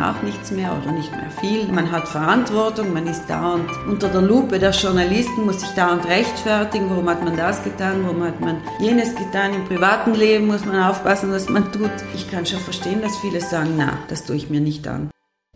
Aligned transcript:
auch 0.00 0.22
nichts 0.22 0.50
mehr 0.50 0.76
oder 0.80 0.92
nicht 0.92 1.10
mehr 1.10 1.30
viel. 1.40 1.66
Man 1.68 1.90
hat 1.90 2.08
Verantwortung, 2.08 2.92
man 2.92 3.06
ist 3.06 3.28
dauernd 3.28 3.68
unter 3.88 4.08
der 4.08 4.22
Lupe 4.22 4.58
der 4.58 4.70
Journalisten, 4.70 5.44
muss 5.44 5.60
sich 5.60 5.70
dauernd 5.70 6.06
rechtfertigen, 6.06 6.88
warum 6.90 7.08
hat 7.08 7.24
man 7.24 7.36
das 7.36 7.62
getan, 7.62 8.02
warum 8.04 8.22
hat 8.24 8.40
man 8.40 8.60
jenes 8.78 9.14
getan. 9.14 9.54
Im 9.54 9.64
privaten 9.64 10.14
Leben 10.14 10.46
muss 10.46 10.64
man 10.64 10.82
aufpassen, 10.82 11.32
was 11.32 11.48
man 11.48 11.72
tut. 11.72 11.90
Ich 12.14 12.30
kann 12.30 12.46
schon 12.46 12.60
verstehen, 12.60 13.02
dass 13.02 13.16
viele 13.18 13.40
sagen, 13.40 13.74
na, 13.76 13.98
das 14.08 14.24
tue 14.24 14.36
ich 14.36 14.50
mir 14.50 14.60
nicht 14.60 14.86
an. 14.88 15.10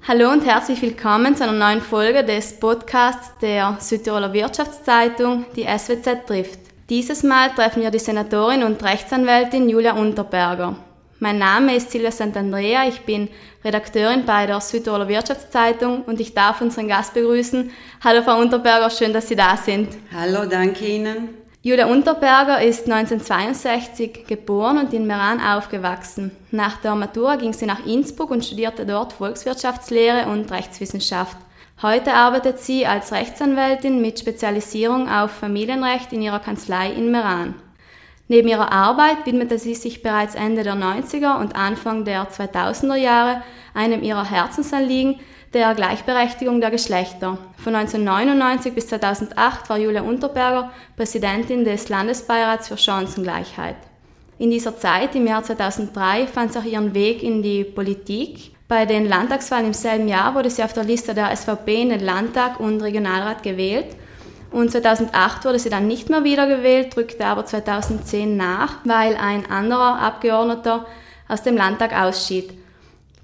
Hallo 0.09 0.31
und 0.31 0.45
herzlich 0.47 0.81
willkommen 0.83 1.37
zu 1.37 1.45
einer 1.45 1.53
neuen 1.53 1.83
Folge 1.83 2.25
des 2.25 2.59
Podcasts 2.59 3.33
der 3.43 3.77
Südtiroler 3.81 4.33
Wirtschaftszeitung, 4.33 5.45
die 5.55 5.67
SWZ 5.67 6.27
trifft. 6.27 6.59
Dieses 6.89 7.23
Mal 7.23 7.51
treffen 7.51 7.83
wir 7.83 7.93
die 7.93 8.01
Senatorin 8.01 8.65
und 8.65 8.83
Rechtsanwältin 8.83 9.69
Julia 9.69 9.93
Unterberger. 9.93 10.75
Mein 11.21 11.39
Name 11.39 11.77
ist 11.77 11.93
Silvia 11.93 12.11
Sant'Andrea, 12.11 12.89
ich 12.89 13.03
bin 13.03 13.29
Redakteurin 13.63 14.25
bei 14.25 14.47
der 14.47 14.61
Südtiroler 14.61 15.09
Wirtschaftszeitung 15.09 16.03
und 16.03 16.19
ich 16.19 16.33
darf 16.33 16.61
unseren 16.61 16.89
Gast 16.89 17.13
begrüßen. 17.13 17.71
Hallo 18.03 18.23
Frau 18.23 18.39
Unterberger, 18.39 18.89
schön, 18.89 19.13
dass 19.13 19.29
Sie 19.29 19.37
da 19.37 19.57
sind. 19.57 19.89
Hallo, 20.15 20.47
danke 20.47 20.87
Ihnen. 20.87 21.41
Julia 21.63 21.87
Unterberger 21.87 22.63
ist 22.63 22.91
1962 22.91 24.27
geboren 24.27 24.79
und 24.79 24.95
in 24.95 25.07
Meran 25.07 25.41
aufgewachsen. 25.41 26.31
Nach 26.51 26.79
der 26.79 26.95
Matura 26.95 27.37
ging 27.37 27.53
sie 27.53 27.67
nach 27.67 27.85
Innsbruck 27.85 28.31
und 28.31 28.47
studierte 28.47 28.87
dort 28.87 29.13
Volkswirtschaftslehre 29.13 30.31
und 30.31 30.51
Rechtswissenschaft. 30.51 31.37
Heute 31.83 32.15
arbeitet 32.15 32.61
sie 32.61 32.87
als 32.87 33.13
Rechtsanwältin 33.13 34.01
mit 34.01 34.19
Spezialisierung 34.19 35.11
auf 35.11 35.33
Familienrecht 35.33 36.15
in 36.15 36.23
ihrer 36.23 36.41
Kanzlei 36.41 36.93
in 36.93 37.11
Meran. 37.11 37.55
Neben 38.31 38.47
ihrer 38.47 38.71
Arbeit 38.71 39.27
widmete 39.27 39.59
sie 39.59 39.75
sich 39.75 40.05
bereits 40.05 40.37
Ende 40.37 40.63
der 40.63 40.77
90er 40.77 41.41
und 41.41 41.57
Anfang 41.57 42.05
der 42.05 42.31
2000er 42.31 42.95
Jahre 42.95 43.43
einem 43.75 44.05
ihrer 44.05 44.25
Herzensanliegen, 44.25 45.19
der 45.53 45.75
Gleichberechtigung 45.75 46.61
der 46.61 46.71
Geschlechter. 46.71 47.39
Von 47.57 47.75
1999 47.75 48.73
bis 48.73 48.87
2008 48.87 49.69
war 49.69 49.79
Julia 49.79 50.03
Unterberger 50.03 50.71
Präsidentin 50.97 51.65
des 51.65 51.89
Landesbeirats 51.89 52.69
für 52.69 52.77
Chancengleichheit. 52.77 53.75
In 54.39 54.53
dieser 54.53 54.79
Zeit, 54.79 55.17
im 55.17 55.27
Jahr 55.27 55.43
2003, 55.43 56.29
fand 56.29 56.53
sie 56.53 56.61
auch 56.61 56.65
ihren 56.65 56.95
Weg 56.95 57.25
in 57.25 57.43
die 57.43 57.65
Politik. 57.65 58.53
Bei 58.69 58.87
den 58.87 59.09
Landtagswahlen 59.09 59.67
im 59.67 59.75
selben 59.75 60.07
Jahr 60.07 60.37
wurde 60.37 60.51
sie 60.51 60.63
auf 60.63 60.73
der 60.73 60.85
Liste 60.85 61.15
der 61.15 61.35
SVP 61.35 61.83
in 61.83 61.89
den 61.89 62.05
Landtag 62.05 62.61
und 62.61 62.81
Regionalrat 62.81 63.43
gewählt 63.43 63.97
und 64.51 64.71
2008 64.71 65.45
wurde 65.45 65.59
sie 65.59 65.71
dann 65.71 65.87
nicht 65.87 66.11
mehr 66.11 66.25
wiedergewählt, 66.25 66.97
rückte 66.97 67.27
aber 67.27 67.45
2010 67.45 68.37
nach, 68.37 68.79
weil 68.85 69.17
ein 69.17 69.51
anderer 69.51 70.01
Abgeordneter 70.01 70.87
aus 71.29 71.43
dem 71.43 71.57
Landtag 71.57 71.97
ausschied. 71.99 72.53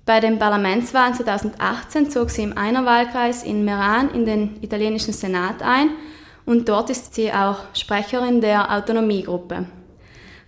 Bei 0.04 0.20
den 0.20 0.38
Parlamentswahlen 0.38 1.14
2018 1.14 2.10
zog 2.10 2.30
sie 2.30 2.44
im 2.44 2.56
Einerwahlkreis 2.56 3.42
in 3.42 3.64
Meran 3.64 4.10
in 4.10 4.24
den 4.24 4.62
italienischen 4.62 5.12
Senat 5.12 5.62
ein 5.62 5.90
und 6.44 6.68
dort 6.68 6.90
ist 6.90 7.14
sie 7.14 7.32
auch 7.32 7.58
Sprecherin 7.74 8.40
der 8.40 8.72
Autonomiegruppe. 8.72 9.66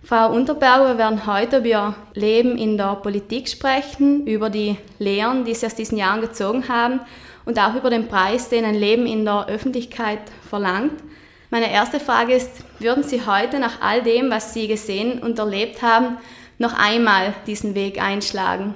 Frau 0.01 0.31
Unterberger, 0.31 0.87
wir 0.87 0.97
werden 0.97 1.27
heute 1.27 1.57
über 1.57 1.67
ihr 1.67 1.95
Leben 2.13 2.57
in 2.57 2.77
der 2.77 2.95
Politik 2.95 3.49
sprechen, 3.49 4.25
über 4.25 4.49
die 4.49 4.77
Lehren, 4.97 5.43
die 5.43 5.53
sie 5.53 5.65
aus 5.65 5.75
diesen 5.75 5.97
Jahren 5.97 6.21
gezogen 6.21 6.69
haben 6.69 7.01
und 7.49 7.57
auch 7.57 7.73
über 7.73 7.89
den 7.89 8.07
Preis, 8.07 8.49
den 8.49 8.63
ein 8.63 8.75
Leben 8.75 9.07
in 9.07 9.25
der 9.25 9.47
Öffentlichkeit 9.47 10.19
verlangt. 10.47 10.93
Meine 11.49 11.71
erste 11.71 11.99
Frage 11.99 12.35
ist, 12.35 12.51
würden 12.77 13.01
Sie 13.01 13.25
heute 13.25 13.59
nach 13.59 13.81
all 13.81 14.03
dem, 14.03 14.29
was 14.29 14.53
Sie 14.53 14.67
gesehen 14.67 15.17
und 15.17 15.39
erlebt 15.39 15.81
haben, 15.81 16.17
noch 16.59 16.77
einmal 16.77 17.33
diesen 17.47 17.73
Weg 17.73 17.99
einschlagen? 17.99 18.75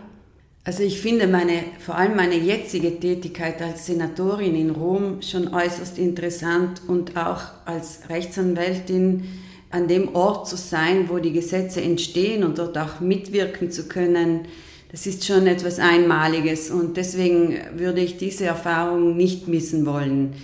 Also 0.63 0.81
ich 0.81 0.99
finde 0.99 1.27
meine, 1.27 1.65
vor 1.77 1.93
allem 1.93 2.15
meine 2.15 2.33
jetzige 2.33 2.99
Tätigkeit 2.99 3.61
als 3.61 3.85
Senatorin 3.85 4.55
in 4.55 4.71
Rom 4.71 5.21
schon 5.21 5.53
äußerst 5.53 5.99
interessant 5.99 6.81
und 6.87 7.15
auch 7.15 7.43
als 7.65 8.09
Rechtsanwältin 8.09 9.23
an 9.69 9.87
dem 9.87 10.15
Ort 10.15 10.48
zu 10.48 10.58
sein, 10.58 11.09
wo 11.09 11.19
die 11.19 11.33
Gesetze 11.33 11.80
entstehen 11.80 12.43
und 12.43 12.58
dort 12.58 12.75
auch 12.80 13.02
mitwirken 13.02 13.69
zu 13.69 13.87
können, 13.87 14.48
das 14.93 15.08
ist 15.08 15.26
schon 15.26 15.48
etwas 15.48 15.80
Einmaliges 15.80 16.70
und 16.70 16.98
deswegen 16.98 17.55
würde 17.76 17.99
ich 17.99 18.17
diese 18.17 18.45
Erfahrung 18.45 19.17
nicht 19.17 19.48
missen 19.48 19.87
wollen. 19.87 20.36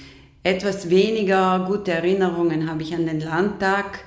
Etwas 0.41 0.89
weniger 0.89 1.67
gute 1.67 1.91
Erinnerungen 1.91 2.67
habe 2.67 2.81
ich 2.81 2.95
an 2.95 3.05
den 3.05 3.19
Landtag, 3.19 3.99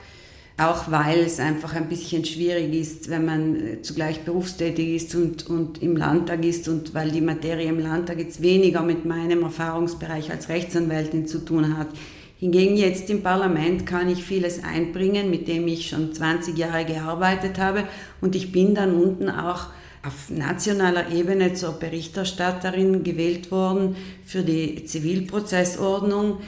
auch 0.58 0.90
weil 0.90 1.20
es 1.20 1.38
einfach 1.38 1.76
ein 1.76 1.88
bisschen 1.88 2.24
schwierig 2.24 2.74
ist, 2.74 3.08
wenn 3.08 3.24
man 3.24 3.56
zugleich 3.82 4.22
berufstätig 4.24 4.96
ist 4.96 5.14
und, 5.14 5.48
und 5.48 5.80
im 5.80 5.96
Landtag 5.96 6.44
ist 6.44 6.66
und 6.66 6.92
weil 6.92 7.12
die 7.12 7.20
Materie 7.20 7.68
im 7.68 7.78
Landtag 7.78 8.18
jetzt 8.18 8.42
weniger 8.42 8.82
mit 8.82 9.04
meinem 9.04 9.44
Erfahrungsbereich 9.44 10.32
als 10.32 10.48
Rechtsanwältin 10.48 11.28
zu 11.28 11.44
tun 11.44 11.78
hat. 11.78 11.86
Hingegen 12.40 12.76
jetzt 12.76 13.08
im 13.10 13.22
Parlament 13.22 13.86
kann 13.86 14.10
ich 14.10 14.24
vieles 14.24 14.64
einbringen, 14.64 15.30
mit 15.30 15.46
dem 15.46 15.68
ich 15.68 15.88
schon 15.88 16.12
20 16.12 16.58
Jahre 16.58 16.84
gearbeitet 16.84 17.60
habe 17.60 17.84
und 18.20 18.34
ich 18.34 18.50
bin 18.50 18.74
dann 18.74 18.92
unten 18.96 19.30
auch 19.30 19.68
auf 20.04 20.30
nationaler 20.30 21.10
Ebene 21.10 21.54
zur 21.54 21.72
Berichterstatterin 21.72 23.04
gewählt 23.04 23.50
worden 23.50 23.96
für 24.24 24.42
die 24.42 24.84
Zivilprozessordnung, 24.84 26.38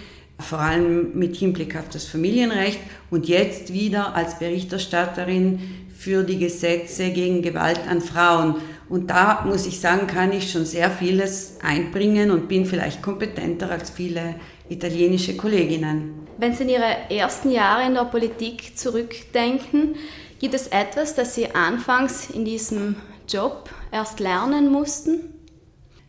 vor 0.41 0.59
allem 0.59 1.17
mit 1.17 1.37
Hinblick 1.37 1.77
auf 1.77 1.89
das 1.89 2.05
Familienrecht 2.05 2.81
und 3.11 3.29
jetzt 3.29 3.73
wieder 3.73 4.17
als 4.17 4.41
Berichterstatterin 4.41 5.61
für 5.97 6.25
die 6.25 6.39
Gesetze 6.39 7.11
gegen 7.11 7.43
Gewalt 7.43 7.81
an 7.89 8.01
Frauen. 8.01 8.57
Und 8.89 9.11
da 9.11 9.45
muss 9.47 9.67
ich 9.67 9.81
sagen, 9.81 10.09
kann 10.09 10.33
ich 10.33 10.51
schon 10.51 10.65
sehr 10.65 10.91
vieles 10.91 11.59
einbringen 11.63 12.33
und 12.33 12.49
bin 12.49 12.67
vielleicht 12.67 13.01
kompetenter 13.01 13.71
als 13.71 13.91
viele 13.91 14.35
italienische 14.69 15.37
Kolleginnen. 15.37 16.27
Wenn 16.39 16.53
Sie 16.53 16.65
in 16.65 16.71
Ihre 16.71 17.11
ersten 17.11 17.51
Jahre 17.51 17.87
in 17.87 17.95
der 17.95 18.05
Politik 18.05 18.77
zurückdenken, 18.77 19.95
gibt 20.41 20.55
es 20.55 20.67
etwas, 20.67 21.15
das 21.15 21.37
Sie 21.37 21.55
anfangs 21.55 22.29
in 22.31 22.45
diesem 22.45 22.97
Job 23.29 23.71
erst 23.91 24.21
lernen 24.21 24.71
mussten? 24.71 25.21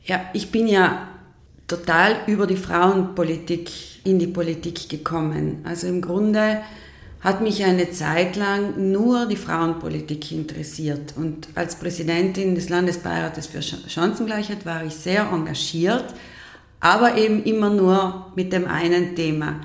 Ja, 0.03 0.21
ich 0.33 0.51
bin 0.51 0.67
ja 0.67 1.07
total 1.67 2.17
über 2.27 2.47
die 2.47 2.57
Frauenpolitik 2.57 3.71
in 4.03 4.19
die 4.19 4.27
Politik 4.27 4.87
gekommen. 4.89 5.61
Also 5.63 5.87
im 5.87 6.01
Grunde 6.01 6.61
hat 7.21 7.41
mich 7.41 7.63
eine 7.63 7.89
Zeit 7.89 8.35
lang 8.35 8.91
nur 8.91 9.25
die 9.25 9.35
Frauenpolitik 9.35 10.31
interessiert. 10.31 11.15
Und 11.17 11.47
als 11.55 11.75
Präsidentin 11.75 12.53
des 12.53 12.69
Landesbeirates 12.69 13.47
für 13.47 13.63
Chancengleichheit 13.63 14.65
war 14.65 14.85
ich 14.85 14.93
sehr 14.93 15.27
engagiert, 15.31 16.05
aber 16.79 17.17
eben 17.17 17.43
immer 17.43 17.71
nur 17.71 18.31
mit 18.35 18.53
dem 18.53 18.67
einen 18.67 19.15
Thema. 19.15 19.61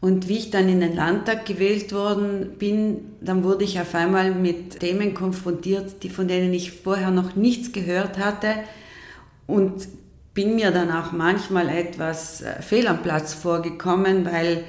Und 0.00 0.28
wie 0.28 0.36
ich 0.36 0.50
dann 0.50 0.68
in 0.68 0.80
den 0.80 0.94
Landtag 0.94 1.44
gewählt 1.44 1.92
worden 1.92 2.50
bin, 2.58 2.98
dann 3.20 3.42
wurde 3.42 3.64
ich 3.64 3.80
auf 3.80 3.94
einmal 3.94 4.32
mit 4.32 4.78
Themen 4.80 5.12
konfrontiert, 5.12 6.02
die 6.04 6.10
von 6.10 6.28
denen 6.28 6.54
ich 6.54 6.70
vorher 6.70 7.10
noch 7.10 7.34
nichts 7.34 7.72
gehört 7.72 8.16
hatte 8.18 8.54
und 9.48 9.88
bin 10.34 10.54
mir 10.54 10.70
dann 10.70 10.92
auch 10.92 11.10
manchmal 11.10 11.68
etwas 11.68 12.42
äh, 12.42 12.62
fehl 12.62 12.86
am 12.86 13.02
Platz 13.02 13.34
vorgekommen, 13.34 14.24
weil, 14.24 14.62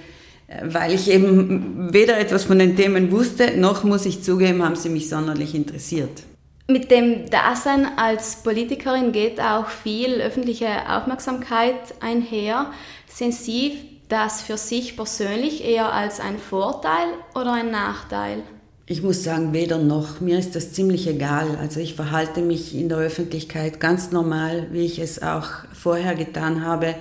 äh, 0.48 0.64
weil 0.64 0.94
ich 0.94 1.12
eben 1.12 1.94
weder 1.94 2.18
etwas 2.18 2.46
von 2.46 2.58
den 2.58 2.76
Themen 2.76 3.12
wusste, 3.12 3.56
noch 3.56 3.84
muss 3.84 4.08
ich 4.08 4.24
zugeben, 4.24 4.64
haben 4.64 4.76
sie 4.76 4.90
mich 4.90 5.10
sonderlich 5.10 5.54
interessiert. 5.54 6.24
Mit 6.68 6.90
dem 6.90 7.30
Dasein 7.30 7.88
als 7.98 8.38
Politikerin 8.42 9.12
geht 9.12 9.40
auch 9.40 9.68
viel 9.68 10.22
öffentliche 10.22 10.70
Aufmerksamkeit 10.88 11.76
einher. 12.00 12.72
Sind 13.08 13.34
Sie 13.34 13.89
das 14.10 14.42
für 14.42 14.58
sich 14.58 14.96
persönlich 14.96 15.64
eher 15.64 15.94
als 15.94 16.20
ein 16.20 16.38
Vorteil 16.38 17.08
oder 17.36 17.54
ein 17.54 17.72
Nachteil? 17.72 18.44
Ich 18.88 19.04
muss 19.04 19.24
sagen, 19.24 19.54
weder 19.54 19.78
noch. 19.78 20.20
Mir 20.20 20.40
ist 20.40 20.56
das 20.56 20.74
ziemlich 20.74 21.08
egal. 21.08 21.58
Also 21.62 21.80
ich 21.80 21.94
verhalte 21.94 22.42
mich 22.42 22.76
in 22.76 22.90
der 22.90 22.98
Öffentlichkeit 22.98 23.80
ganz 23.80 24.12
normal, 24.12 24.68
wie 24.72 24.84
ich 24.84 24.98
es 24.98 25.22
auch 25.22 25.48
vorher 25.74 26.16
getan 26.16 26.66
habe. 26.66 26.96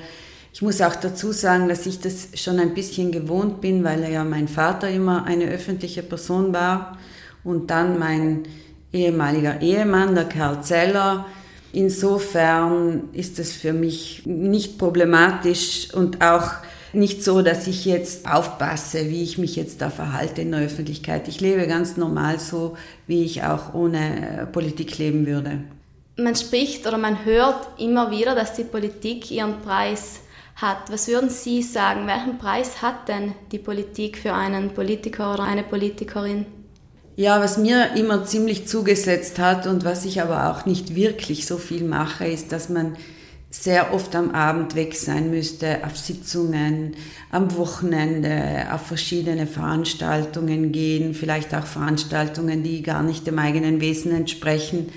Ich 0.53 0.61
muss 0.61 0.83
auch 0.83 0.97
dazu 0.97 1.33
sagen, 1.33 1.67
dass 1.69 1.87
ich 1.87 1.99
das 2.01 2.29
schon 2.35 2.59
ein 2.59 2.75
bisschen 2.75 3.11
gewohnt 3.11 3.63
bin, 3.63 3.85
weil 3.85 4.11
ja 4.13 4.23
mein 4.25 4.49
Vater 4.49 4.91
immer 4.91 5.25
eine 5.25 5.47
öffentliche 5.47 6.03
Person 6.03 6.53
war 6.53 6.99
und 7.43 7.71
dann 7.71 7.99
mein 7.99 8.43
ehemaliger 8.93 9.63
Ehemann, 9.63 10.15
der 10.15 10.25
Karl 10.25 10.63
Zeller. 10.63 11.25
Insofern 11.73 13.09
ist 13.13 13.39
es 13.39 13.53
für 13.53 13.73
mich 13.73 14.23
nicht 14.27 14.79
problematisch 14.79 15.89
und 15.95 16.23
auch 16.23 16.51
nicht 16.93 17.23
so, 17.23 17.43
dass 17.43 17.67
ich 17.67 17.85
jetzt 17.85 18.29
aufpasse, 18.31 19.09
wie 19.09 19.23
ich 19.23 19.39
mich 19.39 19.57
jetzt 19.57 19.81
da 19.81 19.91
verhalte 19.91 20.43
in 20.43 20.53
der 20.53 20.61
Öffentlichkeit. 20.61 21.29
Ich 21.29 21.41
lebe 21.41 21.67
ganz 21.67 21.97
normal 21.97 22.39
so, 22.39 22.77
wie 23.07 23.25
ich 23.25 23.43
auch 23.43 23.75
ohne 23.75 24.43
äh, 24.43 24.47
Politik 24.47 24.99
leben 24.99 25.27
würde. 25.27 25.61
Man 26.17 26.35
spricht 26.35 26.87
oder 26.87 26.99
man 26.99 27.25
hört 27.25 27.69
immer 27.79 28.11
wieder, 28.11 28.35
dass 28.35 28.55
die 28.55 28.65
Politik 28.65 29.31
ihren 29.31 29.61
Preis 29.61 30.21
hat. 30.57 30.91
Was 30.91 31.07
würden 31.09 31.31
Sie 31.31 31.63
sagen? 31.63 32.07
Welchen 32.07 32.39
Preis 32.39 32.83
hat 32.83 33.09
denn 33.09 33.35
die 33.53 33.59
Politik 33.59 34.19
für 34.19 34.35
einen 34.35 34.71
Politiker 34.71 35.35
oder 35.35 35.45
eine 35.45 35.63
Politikerin? 35.63 36.47
Ja, 37.15 37.41
was 37.41 37.59
mir 37.59 37.97
immer 37.97 38.25
ziemlich 38.25 38.69
zugesetzt 38.69 39.39
hat 39.39 39.67
und 39.67 39.85
was 39.85 40.05
ich 40.05 40.23
aber 40.23 40.51
auch 40.51 40.67
nicht 40.67 40.95
wirklich 40.95 41.47
so 41.47 41.59
viel 41.59 41.83
mache, 41.83 42.27
ist, 42.27 42.53
dass 42.53 42.69
man 42.69 42.97
sehr 43.51 43.95
oft 43.95 44.15
am 44.15 44.33
Abend 44.33 44.75
weg 44.75 44.95
sein 44.95 45.31
müsste, 45.31 45.85
auf 45.87 45.97
Sitzungen, 45.97 46.95
am 47.31 47.57
Wochenende, 47.57 48.67
auf 48.73 48.87
verschiedene 48.87 49.47
Veranstaltungen 49.47 50.71
gehen, 50.71 51.15
vielleicht 51.15 51.55
auch 51.55 51.67
Veranstaltungen, 51.67 52.63
die 52.63 52.83
gar 52.83 53.03
nicht 53.03 53.27
dem 53.27 53.39
eigenen 53.39 53.81
Wesen 53.81 54.13
entsprechen. 54.13 54.91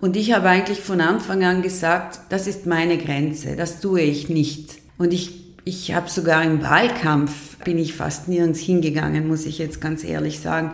Und 0.00 0.16
ich 0.16 0.32
habe 0.32 0.48
eigentlich 0.48 0.80
von 0.80 1.00
Anfang 1.00 1.44
an 1.44 1.62
gesagt, 1.62 2.20
das 2.28 2.46
ist 2.46 2.64
meine 2.64 2.96
Grenze, 2.96 3.56
das 3.56 3.80
tue 3.80 4.02
ich 4.02 4.28
nicht. 4.28 4.78
Und 4.96 5.12
ich, 5.12 5.40
ich 5.64 5.92
habe 5.92 6.08
sogar 6.08 6.44
im 6.44 6.62
Wahlkampf, 6.62 7.56
bin 7.64 7.76
ich 7.76 7.94
fast 7.94 8.28
nirgends 8.28 8.60
hingegangen, 8.60 9.26
muss 9.26 9.46
ich 9.46 9.58
jetzt 9.58 9.80
ganz 9.80 10.04
ehrlich 10.04 10.40
sagen 10.40 10.72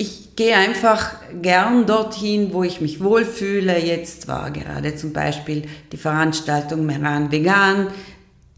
ich 0.00 0.36
gehe 0.36 0.54
einfach 0.54 1.10
gern 1.42 1.84
dorthin, 1.84 2.52
wo 2.52 2.62
ich 2.62 2.80
mich 2.80 3.02
wohlfühle. 3.02 3.84
Jetzt 3.84 4.28
war 4.28 4.52
gerade 4.52 4.94
zum 4.94 5.12
Beispiel 5.12 5.64
die 5.90 5.96
Veranstaltung 5.96 6.86
Meran 6.86 7.32
Vegan. 7.32 7.88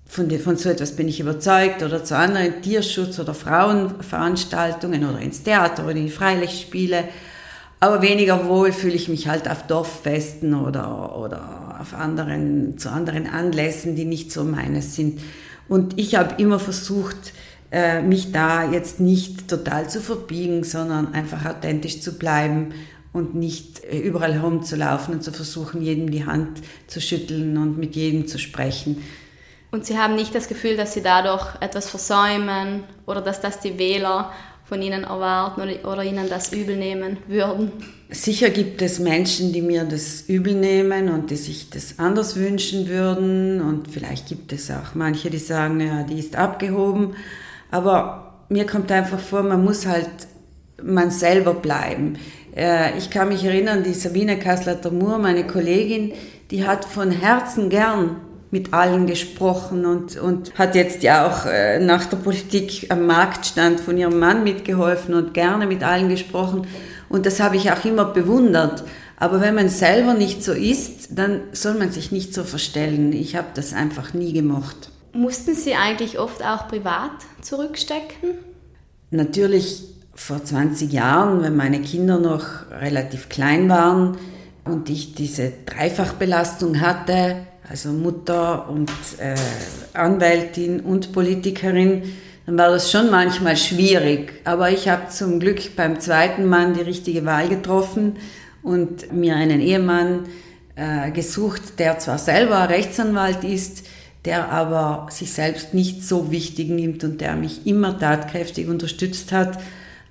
Von, 0.06 0.31
von 0.38 0.56
so 0.56 0.69
etwas 0.69 0.96
bin 0.96 1.08
ich 1.08 1.19
überzeugt. 1.19 1.82
Oder 1.82 2.04
zu 2.04 2.14
anderen 2.14 2.60
Tierschutz- 2.60 3.19
oder 3.19 3.32
Frauenveranstaltungen 3.32 5.08
oder 5.08 5.19
ins 5.19 5.42
Theater 5.42 5.84
oder 5.84 5.96
in 5.96 6.10
Freilichtspiele. 6.10 7.04
Aber 7.81 8.02
weniger 8.02 8.46
wohl 8.46 8.70
fühle 8.70 8.94
ich 8.94 9.08
mich 9.08 9.26
halt 9.26 9.48
auf 9.48 9.66
Dorffesten 9.66 10.52
oder, 10.52 11.16
oder 11.16 11.78
auf 11.81 11.94
anderen, 11.94 12.76
zu 12.76 12.90
anderen 12.90 13.26
Anlässen, 13.26 13.96
die 13.96 14.04
nicht 14.04 14.31
so 14.31 14.44
meines 14.44 14.94
sind. 14.94 15.22
Und 15.70 15.98
ich 15.98 16.16
habe 16.16 16.34
immer 16.42 16.58
versucht, 16.58 17.32
äh, 17.72 18.02
mich 18.02 18.32
da 18.32 18.70
jetzt 18.70 19.00
nicht 19.00 19.49
total 19.49 19.88
zu 19.88 20.00
verbiegen, 20.00 20.64
sondern 20.64 21.14
einfach 21.14 21.44
authentisch 21.46 22.00
zu 22.00 22.19
bleiben 22.19 22.75
und 23.12 23.34
nicht 23.34 23.84
äh, 23.84 23.99
überall 23.99 24.34
herumzulaufen 24.34 25.14
und 25.14 25.22
zu 25.22 25.32
versuchen, 25.32 25.82
jedem 25.82 26.11
die 26.11 26.26
Hand 26.26 26.61
zu 26.87 27.00
schütteln 27.00 27.56
und 27.56 27.78
mit 27.78 27.96
jedem 27.96 28.26
zu 28.26 28.38
sprechen. 28.38 29.02
Und 29.70 29.87
Sie 29.87 29.96
haben 29.96 30.17
nicht 30.17 30.34
das 30.34 30.49
Gefühl, 30.49 30.76
dass 30.76 30.94
Sie 30.94 31.02
dadurch 31.02 31.46
etwas 31.61 31.88
versäumen 31.88 32.82
oder 33.06 33.20
dass 33.20 33.40
das 33.40 33.61
die 33.61 33.78
Wähler 33.78 34.32
von 34.64 34.82
Ihnen 34.82 35.05
erwarten 35.05 35.61
oder, 35.61 35.93
oder 35.93 36.05
Ihnen 36.05 36.28
das 36.28 36.52
übel 36.52 36.76
nehmen 36.76 37.19
würden? 37.28 37.73
Sicher 38.08 38.50
gibt 38.50 38.82
es 38.82 38.99
Menschen, 38.99 39.52
die 39.52 39.62
mir 39.62 39.84
das 39.84 40.23
übel 40.23 40.55
nehmen 40.55 41.08
und 41.08 41.31
die 41.31 41.37
sich 41.37 41.70
das 41.70 42.00
anders 42.00 42.34
wünschen 42.34 42.88
würden. 42.88 43.61
Und 43.61 43.88
vielleicht 43.88 44.28
gibt 44.28 44.52
es 44.52 44.70
auch 44.70 44.94
manche, 44.94 45.31
die 45.31 45.38
sagen, 45.38 45.81
ja, 45.81 46.02
die 46.02 46.19
ist 46.19 46.34
abgehoben. 46.34 47.14
Aber 47.70 48.44
mir 48.49 48.67
kommt 48.67 48.90
einfach 48.90 49.20
vor, 49.20 49.43
man 49.43 49.64
muss 49.64 49.87
halt 49.87 50.08
man 50.82 51.11
selber 51.11 51.55
bleiben. 51.55 52.19
Äh, 52.56 52.96
ich 52.99 53.11
kann 53.11 53.28
mich 53.28 53.44
erinnern, 53.44 53.82
die 53.82 53.94
Sabine 53.94 54.38
Kassler-Tamur, 54.38 55.19
meine 55.19 55.46
Kollegin, 55.46 56.12
die 56.50 56.67
hat 56.67 56.84
von 56.84 57.11
Herzen 57.11 57.69
gern 57.69 58.17
mit 58.50 58.75
allen 58.75 59.06
gesprochen 59.06 59.87
und, 59.87 60.17
und 60.17 60.52
hat 60.58 60.75
jetzt 60.75 61.05
ja 61.05 61.26
auch 61.26 61.46
äh, 61.46 61.78
nach 61.78 62.06
der 62.06 62.17
Politik 62.17 62.87
am 62.90 63.06
Marktstand 63.06 63.81
von 63.81 63.96
ihrem 63.96 64.19
Mann 64.19 64.43
mitgeholfen 64.43 65.14
und 65.14 65.34
gerne 65.34 65.66
mit 65.66 65.84
allen 65.84 66.08
gesprochen. 66.08 66.66
Und 67.08 67.26
das 67.26 67.38
habe 67.40 67.56
ich 67.56 67.70
auch 67.70 67.84
immer 67.84 68.06
bewundert. 68.06 68.82
Aber 69.16 69.40
wenn 69.40 69.55
man 69.55 69.69
selber 69.69 70.14
nicht 70.14 70.43
so 70.43 70.52
ist, 70.52 71.11
dann 71.16 71.43
soll 71.52 71.75
man 71.75 71.93
sich 71.93 72.11
nicht 72.11 72.34
so 72.34 72.43
verstellen. 72.43 73.12
Ich 73.12 73.37
habe 73.37 73.49
das 73.55 73.73
einfach 73.73 74.14
nie 74.14 74.32
gemocht. 74.32 74.90
Mussten 75.12 75.54
Sie 75.54 75.74
eigentlich 75.74 76.18
oft 76.18 76.44
auch 76.44 76.68
privat 76.68 77.10
zurückstecken? 77.42 78.34
Natürlich 79.10 79.84
vor 80.14 80.44
20 80.44 80.92
Jahren, 80.92 81.42
wenn 81.42 81.56
meine 81.56 81.80
Kinder 81.80 82.18
noch 82.18 82.70
relativ 82.70 83.28
klein 83.28 83.68
waren 83.68 84.18
und 84.64 84.88
ich 84.88 85.14
diese 85.14 85.52
Dreifachbelastung 85.66 86.80
hatte, 86.80 87.36
also 87.68 87.90
Mutter 87.90 88.68
und 88.68 88.90
äh, 89.18 89.34
Anwältin 89.94 90.80
und 90.80 91.12
Politikerin, 91.12 92.02
dann 92.46 92.58
war 92.58 92.70
das 92.70 92.90
schon 92.90 93.10
manchmal 93.10 93.56
schwierig. 93.56 94.40
Aber 94.44 94.70
ich 94.70 94.88
habe 94.88 95.08
zum 95.08 95.40
Glück 95.40 95.76
beim 95.76 96.00
zweiten 96.00 96.46
Mann 96.46 96.74
die 96.74 96.82
richtige 96.82 97.24
Wahl 97.24 97.48
getroffen 97.48 98.16
und 98.62 99.12
mir 99.12 99.36
einen 99.36 99.60
Ehemann 99.60 100.26
äh, 100.76 101.10
gesucht, 101.10 101.78
der 101.78 101.98
zwar 101.98 102.18
selber 102.18 102.68
Rechtsanwalt 102.68 103.44
ist, 103.44 103.84
der 104.25 104.50
aber 104.50 105.06
sich 105.11 105.32
selbst 105.32 105.75
nicht 105.75 106.05
so 106.05 106.31
wichtig 106.31 106.69
nimmt 106.69 107.05
und 107.05 107.20
der 107.20 107.37
mich 107.37 107.67
immer 107.67 107.99
tatkräftig 107.99 108.69
unterstützt 108.69 109.32
hat, 109.32 109.58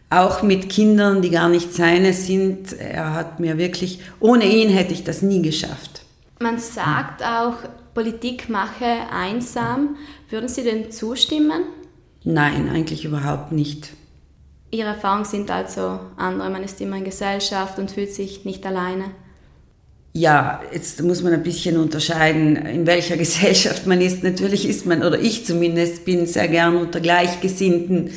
auch 0.10 0.42
mit 0.42 0.70
Kindern, 0.70 1.22
die 1.22 1.30
gar 1.30 1.50
nicht 1.50 1.74
seine 1.74 2.14
sind. 2.14 2.74
Er 2.74 3.14
hat 3.14 3.40
mir 3.40 3.58
wirklich, 3.58 4.00
ohne 4.20 4.46
ihn 4.46 4.70
hätte 4.70 4.94
ich 4.94 5.04
das 5.04 5.22
nie 5.22 5.42
geschafft. 5.42 6.02
Man 6.40 6.58
sagt 6.58 7.22
auch, 7.24 7.56
Politik 7.94 8.50
mache 8.50 8.86
einsam. 9.12 9.98
Würden 10.30 10.50
Sie 10.50 10.64
denn 10.64 10.92
zustimmen? 10.92 11.64
Nein, 12.24 12.70
eigentlich 12.70 13.06
überhaupt 13.06 13.52
nicht. 13.52 13.90
Ihre 14.72 14.90
Erfahrungen 14.90 15.26
sind 15.26 15.52
also 15.52 16.00
andere. 16.16 16.50
Man 16.50 16.64
ist 16.64 16.80
immer 16.82 16.98
in 16.98 17.04
Gesellschaft 17.04 17.78
und 17.80 17.92
fühlt 17.92 18.14
sich 18.14 18.46
nicht 18.46 18.66
alleine. 18.66 19.06
Ja, 20.20 20.60
jetzt 20.74 21.02
muss 21.02 21.24
man 21.24 21.32
ein 21.32 21.44
bisschen 21.44 21.78
unterscheiden, 21.78 22.58
in 22.58 22.86
welcher 22.86 23.16
Gesellschaft 23.26 23.88
man 23.88 24.02
ist. 24.02 24.22
Natürlich 24.22 24.68
ist 24.68 24.86
man, 24.86 25.02
oder 25.02 25.18
ich 25.18 25.46
zumindest, 25.46 26.04
bin 26.04 26.26
sehr 26.26 26.50
gern 26.50 26.76
unter 26.76 27.00
Gleichgesinnten. 27.00 28.10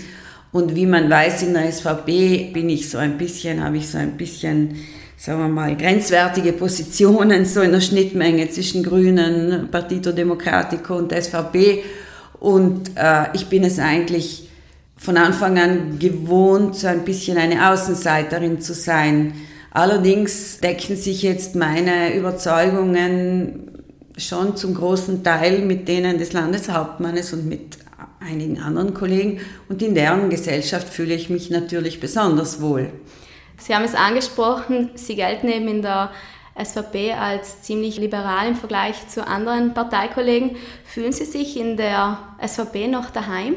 Und 0.50 0.75
wie 0.75 0.87
man 0.87 1.08
weiß, 1.08 1.44
in 1.44 1.54
der 1.54 1.70
SVP 1.70 2.50
bin 2.52 2.69
ich 2.70 2.90
so 2.90 2.99
ein 2.99 3.19
bisschen, 3.19 3.62
habe 3.62 3.76
ich 3.76 3.88
so 3.88 3.99
ein 3.99 4.16
bisschen, 4.16 4.78
sagen 5.16 5.43
wir 5.43 5.49
mal, 5.49 5.76
grenzwertige 5.76 6.52
Positionen, 6.54 7.44
so 7.44 7.60
in 7.60 7.70
der 7.70 7.81
Schnittmenge 7.81 8.50
zwischen 8.50 8.82
Grünen, 8.82 9.69
Partito 9.70 10.10
Democratico 10.10 10.96
und 10.96 11.12
SVP. 11.12 11.84
Und 12.40 12.96
äh, 12.96 13.26
ich 13.32 13.46
bin 13.46 13.62
es 13.62 13.78
eigentlich 13.78 14.49
von 14.96 15.16
Anfang 15.16 15.56
an 15.56 16.00
gewohnt, 16.00 16.75
so 16.75 16.88
ein 16.88 17.04
bisschen 17.04 17.38
eine 17.38 17.70
Außenseiterin 17.70 18.60
zu 18.60 18.75
sein 18.75 19.34
Allerdings 19.75 20.61
decken 20.61 20.97
sich 20.97 21.23
jetzt 21.23 21.55
meine 21.55 22.15
Überzeugungen 22.15 23.71
schon 24.19 24.57
zum 24.57 24.75
großen 24.75 25.25
Teil 25.25 25.61
mit 25.61 25.89
denen 25.89 26.19
des 26.19 26.35
Landeshauptmannes 26.35 27.33
und 27.33 27.49
mit 27.49 27.79
einigen 28.21 28.61
anderen 28.61 28.93
Kollegen 28.93 29.41
und 29.69 29.81
in 29.83 29.95
deren 29.95 30.29
Gesellschaft 30.29 30.89
fühle 30.89 31.15
ich 31.15 31.31
mich 31.31 31.51
natürlich 31.51 32.01
besonders 32.01 32.61
wohl. 32.61 32.91
Sie 33.57 33.75
haben 33.75 33.85
es 33.85 33.95
angesprochen, 33.95 34.91
Sie 34.95 35.17
gelten 35.17 35.49
eben 35.49 35.69
in 35.69 35.83
der 35.83 36.11
SVP 36.63 37.15
als 37.15 37.63
ziemlich 37.63 37.97
liberal 37.97 38.49
im 38.49 38.57
Vergleich 38.57 39.09
zu 39.09 39.27
anderen 39.27 39.73
Parteikollegen. 39.73 40.57
Fühlen 40.85 41.12
Sie 41.12 41.25
sich 41.25 41.57
in 41.57 41.79
der 41.79 42.19
SVP 42.45 42.88
noch 42.88 43.11
daheim? 43.11 43.55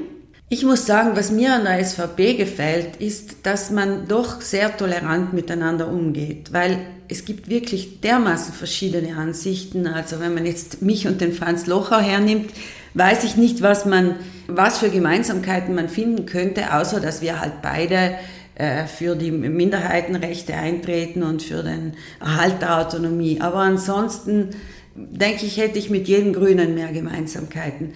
Ich 0.55 0.63
muss 0.63 0.85
sagen, 0.85 1.17
was 1.17 1.31
mir 1.31 1.53
an 1.53 1.65
der 1.65 1.83
SVP 1.83 2.35
gefällt, 2.35 2.95
ist, 3.01 3.35
dass 3.43 3.71
man 3.71 4.07
doch 4.07 4.39
sehr 4.39 4.77
tolerant 4.77 5.33
miteinander 5.33 5.89
umgeht, 5.89 6.53
weil 6.53 6.77
es 7.09 7.25
gibt 7.25 7.49
wirklich 7.49 7.99
dermaßen 7.99 8.53
verschiedene 8.53 9.17
Ansichten. 9.17 9.85
Also 9.85 10.21
wenn 10.21 10.33
man 10.33 10.45
jetzt 10.45 10.81
mich 10.81 11.09
und 11.09 11.19
den 11.19 11.33
Franz 11.33 11.65
Locher 11.65 11.99
hernimmt, 11.99 12.51
weiß 12.93 13.25
ich 13.25 13.35
nicht, 13.35 13.63
was 13.63 13.85
man, 13.85 14.15
was 14.47 14.77
für 14.77 14.89
Gemeinsamkeiten 14.89 15.75
man 15.75 15.89
finden 15.89 16.25
könnte, 16.25 16.73
außer 16.73 17.01
dass 17.01 17.21
wir 17.21 17.41
halt 17.41 17.61
beide 17.61 18.15
äh, 18.55 18.85
für 18.85 19.17
die 19.17 19.31
Minderheitenrechte 19.31 20.53
eintreten 20.53 21.23
und 21.23 21.43
für 21.43 21.63
den 21.63 21.95
Erhalt 22.21 22.61
der 22.61 22.79
Autonomie. 22.79 23.41
Aber 23.41 23.57
ansonsten 23.57 24.51
denke 24.95 25.45
ich, 25.47 25.57
hätte 25.57 25.77
ich 25.77 25.89
mit 25.89 26.07
jedem 26.07 26.31
Grünen 26.31 26.75
mehr 26.75 26.93
Gemeinsamkeiten. 26.93 27.91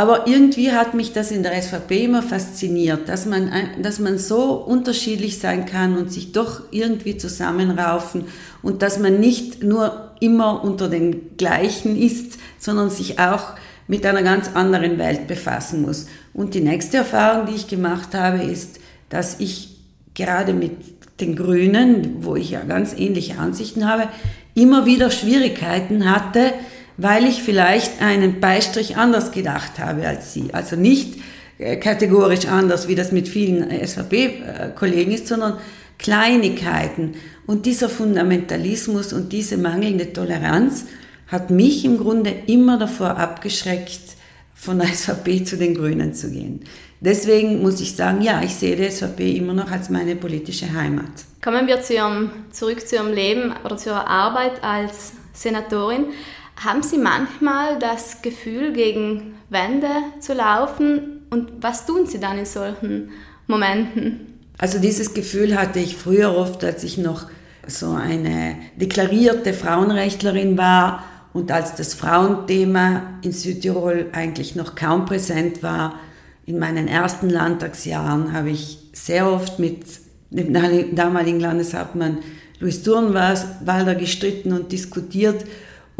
Aber 0.00 0.26
irgendwie 0.26 0.72
hat 0.72 0.94
mich 0.94 1.12
das 1.12 1.30
in 1.30 1.42
der 1.42 1.60
SVP 1.60 2.06
immer 2.06 2.22
fasziniert, 2.22 3.06
dass 3.10 3.26
man, 3.26 3.52
dass 3.82 3.98
man 3.98 4.16
so 4.16 4.54
unterschiedlich 4.54 5.38
sein 5.38 5.66
kann 5.66 5.98
und 5.98 6.10
sich 6.10 6.32
doch 6.32 6.62
irgendwie 6.70 7.18
zusammenraufen 7.18 8.24
und 8.62 8.80
dass 8.80 8.98
man 8.98 9.20
nicht 9.20 9.62
nur 9.62 10.12
immer 10.18 10.64
unter 10.64 10.88
den 10.88 11.36
gleichen 11.36 12.00
ist, 12.00 12.38
sondern 12.58 12.88
sich 12.88 13.18
auch 13.18 13.52
mit 13.88 14.06
einer 14.06 14.22
ganz 14.22 14.48
anderen 14.54 14.96
Welt 14.96 15.26
befassen 15.26 15.82
muss. 15.82 16.06
Und 16.32 16.54
die 16.54 16.62
nächste 16.62 16.96
Erfahrung, 16.96 17.44
die 17.44 17.56
ich 17.56 17.68
gemacht 17.68 18.14
habe, 18.14 18.42
ist, 18.42 18.80
dass 19.10 19.38
ich 19.38 19.80
gerade 20.14 20.54
mit 20.54 21.20
den 21.20 21.36
Grünen, 21.36 22.24
wo 22.24 22.36
ich 22.36 22.52
ja 22.52 22.62
ganz 22.62 22.94
ähnliche 22.96 23.36
Ansichten 23.38 23.86
habe, 23.86 24.08
immer 24.54 24.86
wieder 24.86 25.10
Schwierigkeiten 25.10 26.10
hatte, 26.10 26.54
weil 27.02 27.24
ich 27.24 27.42
vielleicht 27.42 28.02
einen 28.02 28.40
Beistrich 28.40 28.96
anders 28.96 29.32
gedacht 29.32 29.78
habe 29.78 30.06
als 30.06 30.34
Sie. 30.34 30.52
Also 30.52 30.76
nicht 30.76 31.18
äh, 31.58 31.76
kategorisch 31.76 32.46
anders, 32.46 32.88
wie 32.88 32.94
das 32.94 33.10
mit 33.10 33.26
vielen 33.26 33.70
SVP-Kollegen 33.70 35.12
ist, 35.12 35.26
sondern 35.26 35.58
Kleinigkeiten. 35.98 37.14
Und 37.46 37.64
dieser 37.64 37.88
Fundamentalismus 37.88 39.12
und 39.12 39.32
diese 39.32 39.56
mangelnde 39.56 40.12
Toleranz 40.12 40.86
hat 41.26 41.50
mich 41.50 41.84
im 41.84 41.96
Grunde 41.96 42.34
immer 42.46 42.78
davor 42.78 43.16
abgeschreckt, 43.16 44.00
von 44.54 44.78
der 44.78 44.88
SVP 44.94 45.44
zu 45.44 45.56
den 45.56 45.74
Grünen 45.74 46.12
zu 46.12 46.30
gehen. 46.30 46.60
Deswegen 47.00 47.62
muss 47.62 47.80
ich 47.80 47.96
sagen, 47.96 48.20
ja, 48.20 48.42
ich 48.42 48.54
sehe 48.54 48.76
die 48.76 48.90
SVP 48.90 49.36
immer 49.36 49.54
noch 49.54 49.70
als 49.70 49.88
meine 49.88 50.16
politische 50.16 50.70
Heimat. 50.70 51.08
Kommen 51.42 51.66
wir 51.66 51.80
zu 51.80 51.94
ihrem, 51.94 52.30
zurück 52.50 52.86
zu 52.86 52.96
Ihrem 52.96 53.14
Leben 53.14 53.54
oder 53.64 53.78
zu 53.78 53.88
Ihrer 53.88 54.06
Arbeit 54.06 54.62
als 54.62 55.12
Senatorin. 55.32 56.06
Haben 56.62 56.82
Sie 56.82 56.98
manchmal 56.98 57.78
das 57.78 58.20
Gefühl, 58.20 58.74
gegen 58.74 59.34
Wände 59.48 59.88
zu 60.20 60.34
laufen? 60.34 61.22
Und 61.30 61.50
was 61.62 61.86
tun 61.86 62.04
Sie 62.04 62.20
dann 62.20 62.36
in 62.36 62.44
solchen 62.44 63.12
Momenten? 63.46 64.38
Also 64.58 64.78
dieses 64.78 65.14
Gefühl 65.14 65.58
hatte 65.58 65.78
ich 65.78 65.96
früher 65.96 66.36
oft, 66.36 66.62
als 66.62 66.84
ich 66.84 66.98
noch 66.98 67.28
so 67.66 67.92
eine 67.92 68.56
deklarierte 68.76 69.54
Frauenrechtlerin 69.54 70.58
war 70.58 71.02
und 71.32 71.50
als 71.50 71.76
das 71.76 71.94
Frauenthema 71.94 73.04
in 73.22 73.32
Südtirol 73.32 74.10
eigentlich 74.12 74.54
noch 74.54 74.74
kaum 74.74 75.06
präsent 75.06 75.62
war. 75.62 75.98
In 76.44 76.58
meinen 76.58 76.88
ersten 76.88 77.30
Landtagsjahren 77.30 78.34
habe 78.34 78.50
ich 78.50 78.90
sehr 78.92 79.32
oft 79.32 79.58
mit 79.58 79.86
dem 80.28 80.52
damaligen 80.94 81.40
Landeshauptmann 81.40 82.18
Louis 82.58 82.82
Durnwalder 82.82 83.94
gestritten 83.94 84.52
und 84.52 84.72
diskutiert 84.72 85.46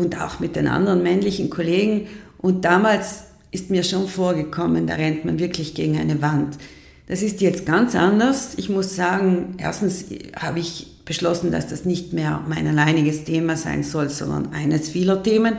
und 0.00 0.20
auch 0.20 0.40
mit 0.40 0.56
den 0.56 0.66
anderen 0.66 1.02
männlichen 1.02 1.50
Kollegen. 1.50 2.08
Und 2.38 2.64
damals 2.64 3.24
ist 3.50 3.70
mir 3.70 3.84
schon 3.84 4.08
vorgekommen, 4.08 4.86
da 4.86 4.94
rennt 4.94 5.24
man 5.24 5.38
wirklich 5.38 5.74
gegen 5.74 5.98
eine 5.98 6.22
Wand. 6.22 6.56
Das 7.06 7.22
ist 7.22 7.40
jetzt 7.40 7.66
ganz 7.66 7.94
anders. 7.94 8.54
Ich 8.56 8.68
muss 8.70 8.96
sagen, 8.96 9.56
erstens 9.58 10.06
habe 10.36 10.60
ich 10.60 11.04
beschlossen, 11.04 11.50
dass 11.50 11.66
das 11.66 11.84
nicht 11.84 12.12
mehr 12.12 12.40
mein 12.48 12.66
alleiniges 12.66 13.24
Thema 13.24 13.56
sein 13.56 13.82
soll, 13.82 14.08
sondern 14.08 14.52
eines 14.54 14.88
vieler 14.88 15.22
Themen. 15.22 15.56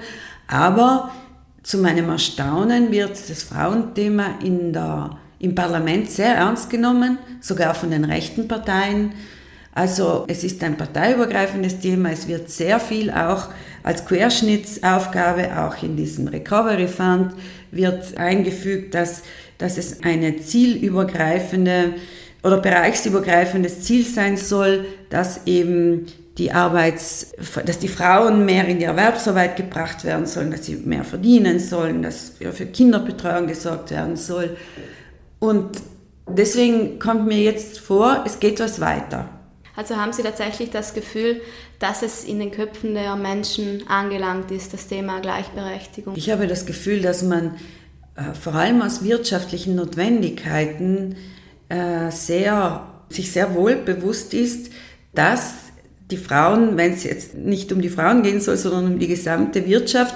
Aber 0.47 1.11
zu 1.61 1.77
meinem 1.77 2.09
Erstaunen 2.09 2.91
wird 2.91 3.11
das 3.29 3.43
Frauenthema 3.43 4.39
in 4.43 4.73
der, 4.73 5.17
im 5.39 5.53
Parlament 5.53 6.09
sehr 6.09 6.35
ernst 6.35 6.69
genommen, 6.69 7.19
sogar 7.41 7.75
von 7.75 7.91
den 7.91 8.05
rechten 8.05 8.47
Parteien. 8.47 9.11
Also 9.73 10.25
es 10.27 10.43
ist 10.43 10.63
ein 10.63 10.77
parteiübergreifendes 10.77 11.79
Thema. 11.79 12.11
Es 12.11 12.27
wird 12.27 12.49
sehr 12.49 12.79
viel 12.79 13.11
auch 13.11 13.49
als 13.83 14.05
Querschnittsaufgabe, 14.05 15.57
auch 15.59 15.81
in 15.83 15.95
diesem 15.95 16.27
Recovery 16.27 16.87
Fund, 16.87 17.33
wird 17.71 18.17
eingefügt, 18.17 18.93
dass 18.93 19.23
dass 19.61 19.77
es 19.77 20.01
eine 20.03 20.37
zielübergreifende 20.37 21.93
oder 22.43 22.57
bereichsübergreifendes 22.57 23.81
Ziel 23.81 24.03
sein 24.03 24.35
soll, 24.35 24.85
dass 25.11 25.45
eben 25.45 26.07
die 26.39 26.51
Arbeits, 26.51 27.33
dass 27.65 27.77
die 27.77 27.87
Frauen 27.87 28.45
mehr 28.45 28.67
in 28.67 28.79
die 28.79 28.85
Erwerbsarbeit 28.85 29.55
gebracht 29.55 30.03
werden 30.03 30.25
sollen, 30.25 30.49
dass 30.49 30.65
sie 30.65 30.77
mehr 30.77 31.03
verdienen 31.03 31.59
sollen, 31.59 32.01
dass 32.01 32.33
für 32.39 32.65
Kinderbetreuung 32.65 33.45
gesorgt 33.45 33.91
werden 33.91 34.15
soll. 34.15 34.57
Und 35.39 35.81
deswegen 36.27 36.97
kommt 36.97 37.27
mir 37.27 37.39
jetzt 37.39 37.79
vor, 37.79 38.23
es 38.25 38.39
geht 38.39 38.59
was 38.59 38.81
weiter. 38.81 39.29
Also 39.75 39.95
haben 39.95 40.13
Sie 40.13 40.23
tatsächlich 40.23 40.71
das 40.71 40.93
Gefühl, 40.93 41.41
dass 41.81 42.03
es 42.03 42.23
in 42.23 42.39
den 42.39 42.51
Köpfen 42.51 42.93
der 42.93 43.15
Menschen 43.15 43.87
angelangt 43.87 44.51
ist, 44.51 44.71
das 44.73 44.87
Thema 44.87 45.19
Gleichberechtigung? 45.19 46.15
Ich 46.15 46.29
habe 46.29 46.45
das 46.45 46.65
Gefühl, 46.65 47.01
dass 47.01 47.23
man 47.23 47.55
äh, 48.15 48.33
vor 48.39 48.53
allem 48.53 48.81
aus 48.81 49.03
wirtschaftlichen 49.03 49.75
Notwendigkeiten 49.75 51.15
äh, 51.69 52.11
sehr, 52.11 52.87
sich 53.09 53.31
sehr 53.31 53.55
wohl 53.55 53.75
bewusst 53.75 54.33
ist, 54.33 54.71
dass 55.15 55.53
die 56.11 56.17
Frauen, 56.17 56.77
wenn 56.77 56.93
es 56.93 57.03
jetzt 57.03 57.35
nicht 57.35 57.71
um 57.71 57.81
die 57.81 57.89
Frauen 57.89 58.21
gehen 58.21 58.41
soll, 58.41 58.57
sondern 58.57 58.93
um 58.93 58.99
die 58.99 59.07
gesamte 59.07 59.65
Wirtschaft, 59.65 60.15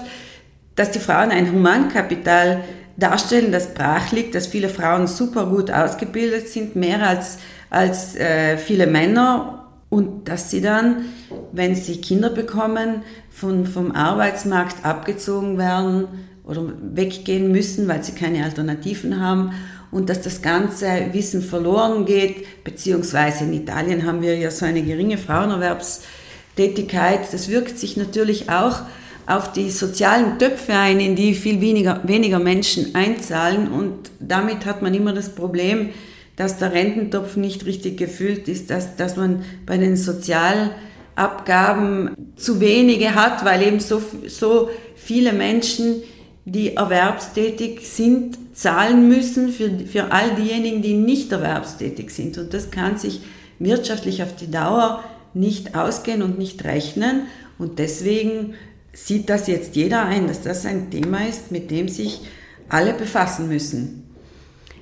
dass 0.76 0.92
die 0.92 1.00
Frauen 1.00 1.32
ein 1.32 1.52
Humankapital 1.52 2.64
darstellen, 2.98 3.52
das 3.52 3.74
brach 3.74 4.12
liegt, 4.12 4.36
dass 4.36 4.48
viele 4.48 4.70
Frauen 4.70 5.08
super 5.08 5.48
gut 5.48 5.72
ausgebildet 5.72 6.48
sind, 6.50 6.76
mehr 6.76 7.02
als, 7.08 7.40
als 7.70 8.16
äh, 8.16 8.58
viele 8.58 8.88
Männer 8.88 9.65
und 9.96 10.28
dass 10.28 10.52
sie 10.52 10.60
dann, 10.60 11.06
wenn 11.54 11.74
sie 11.74 12.02
Kinder 12.02 12.30
bekommen, 12.30 13.04
von, 13.30 13.66
vom 13.66 13.94
Arbeitsmarkt 13.94 14.84
abgezogen 14.84 15.58
werden 15.58 16.10
oder 16.44 16.74
weggehen 16.82 17.50
müssen, 17.50 17.88
weil 17.88 18.04
sie 18.04 18.12
keine 18.12 18.44
Alternativen 18.44 19.22
haben 19.22 19.54
und 19.92 20.10
dass 20.10 20.22
das 20.22 20.42
ganze 20.42 21.14
Wissen 21.14 21.42
verloren 21.42 22.06
geht, 22.06 22.66
beziehungsweise 22.66 23.46
in 23.46 23.54
Italien 23.54 24.06
haben 24.06 24.22
wir 24.22 24.38
ja 24.38 24.52
so 24.52 24.66
eine 24.66 24.84
geringe 24.84 25.18
Frauenerwerbstätigkeit. 25.18 27.32
Das 27.32 27.48
wirkt 27.48 27.80
sich 27.80 27.96
natürlich 27.96 28.50
auch 28.50 28.82
auf 29.26 29.54
die 29.54 29.72
sozialen 29.72 30.40
Töpfe 30.40 30.74
ein, 30.74 31.00
in 31.00 31.16
die 31.16 31.36
viel 31.36 31.62
weniger, 31.62 32.02
weniger 32.04 32.40
Menschen 32.40 32.96
einzahlen 32.96 33.72
und 33.72 34.12
damit 34.20 34.66
hat 34.66 34.82
man 34.82 34.94
immer 34.94 35.14
das 35.14 35.30
Problem, 35.30 35.92
dass 36.36 36.58
der 36.58 36.74
Rententopf 36.74 37.38
nicht 37.38 37.66
richtig 37.66 37.98
gefüllt 37.98 38.48
ist, 38.48 38.70
dass, 38.70 38.96
dass 38.96 39.16
man 39.16 39.44
bei 39.66 39.78
den 39.78 39.96
Sozialabgaben 39.96 42.12
zu 42.36 42.60
wenige 42.60 43.16
hat, 43.16 43.46
weil 43.46 43.62
eben 43.62 43.80
so, 43.80 44.02
so 44.28 44.70
viele 44.96 45.34
Menschen 45.34 46.04
die 46.46 46.76
erwerbstätig 46.76 47.88
sind, 47.88 48.38
zahlen 48.54 49.08
müssen 49.08 49.50
für, 49.50 49.80
für 49.88 50.12
all 50.12 50.36
diejenigen, 50.36 50.84
die 50.84 50.94
nicht 50.94 51.32
erwerbstätig 51.32 52.12
sind. 52.12 52.38
Und 52.38 52.54
das 52.54 52.70
kann 52.70 52.98
sich 52.98 53.22
wirtschaftlich 53.58 54.22
auf 54.22 54.36
die 54.36 54.52
Dauer 54.52 55.04
nicht 55.34 55.76
ausgehen 55.76 56.22
und 56.22 56.38
nicht 56.38 56.64
rechnen. 56.64 57.24
Und 57.58 57.80
deswegen 57.80 58.54
sieht 58.94 59.30
das 59.30 59.48
jetzt 59.48 59.76
jeder 59.76 60.06
ein, 60.06 60.28
dass 60.28 60.44
das 60.44 60.68
ein 60.68 60.92
Thema 60.92 61.28
ist, 61.28 61.52
mit 61.52 61.72
dem 61.72 61.90
sich 61.90 62.22
alle 62.70 62.94
befassen 62.94 63.48
müssen. 63.48 64.04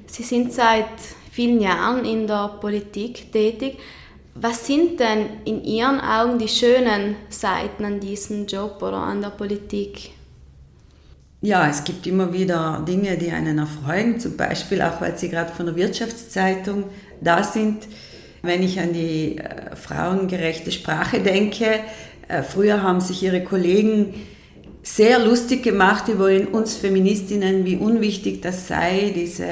Sie 0.05 0.23
sind 0.23 0.53
seit 0.53 0.85
vielen 1.33 1.59
Jahren 1.59 2.05
in 2.05 2.27
der 2.27 2.59
Politik 2.61 3.31
tätig. 3.31 3.79
Was 4.35 4.67
sind 4.67 4.99
denn 4.99 5.25
in 5.45 5.63
Ihren 5.63 5.99
Augen 5.99 6.37
die 6.37 6.47
schönen 6.47 7.15
Seiten 7.29 7.85
an 7.85 7.99
diesem 7.99 8.45
Job 8.45 8.81
oder 8.81 8.97
an 8.97 9.21
der 9.21 9.29
Politik? 9.29 10.11
Ja, 11.41 11.67
es 11.67 11.83
gibt 11.83 12.05
immer 12.05 12.31
wieder 12.31 12.83
Dinge, 12.87 13.17
die 13.17 13.31
einen 13.31 13.57
erfreuen, 13.57 14.19
zum 14.19 14.37
Beispiel 14.37 14.81
auch, 14.81 15.01
weil 15.01 15.17
Sie 15.17 15.29
gerade 15.29 15.51
von 15.51 15.65
der 15.65 15.75
Wirtschaftszeitung 15.75 16.85
da 17.19 17.43
sind. 17.43 17.87
Wenn 18.43 18.61
ich 18.61 18.79
an 18.79 18.93
die 18.93 19.39
äh, 19.39 19.75
frauengerechte 19.75 20.71
Sprache 20.71 21.19
denke, 21.19 21.79
äh, 22.27 22.43
früher 22.43 22.83
haben 22.83 23.01
sich 23.01 23.23
Ihre 23.23 23.43
Kollegen 23.43 24.13
sehr 24.83 25.17
lustig 25.19 25.63
gemacht 25.63 26.09
über 26.09 26.29
uns 26.51 26.75
Feministinnen, 26.75 27.65
wie 27.65 27.77
unwichtig 27.77 28.41
das 28.41 28.67
sei, 28.67 29.13
diese 29.15 29.47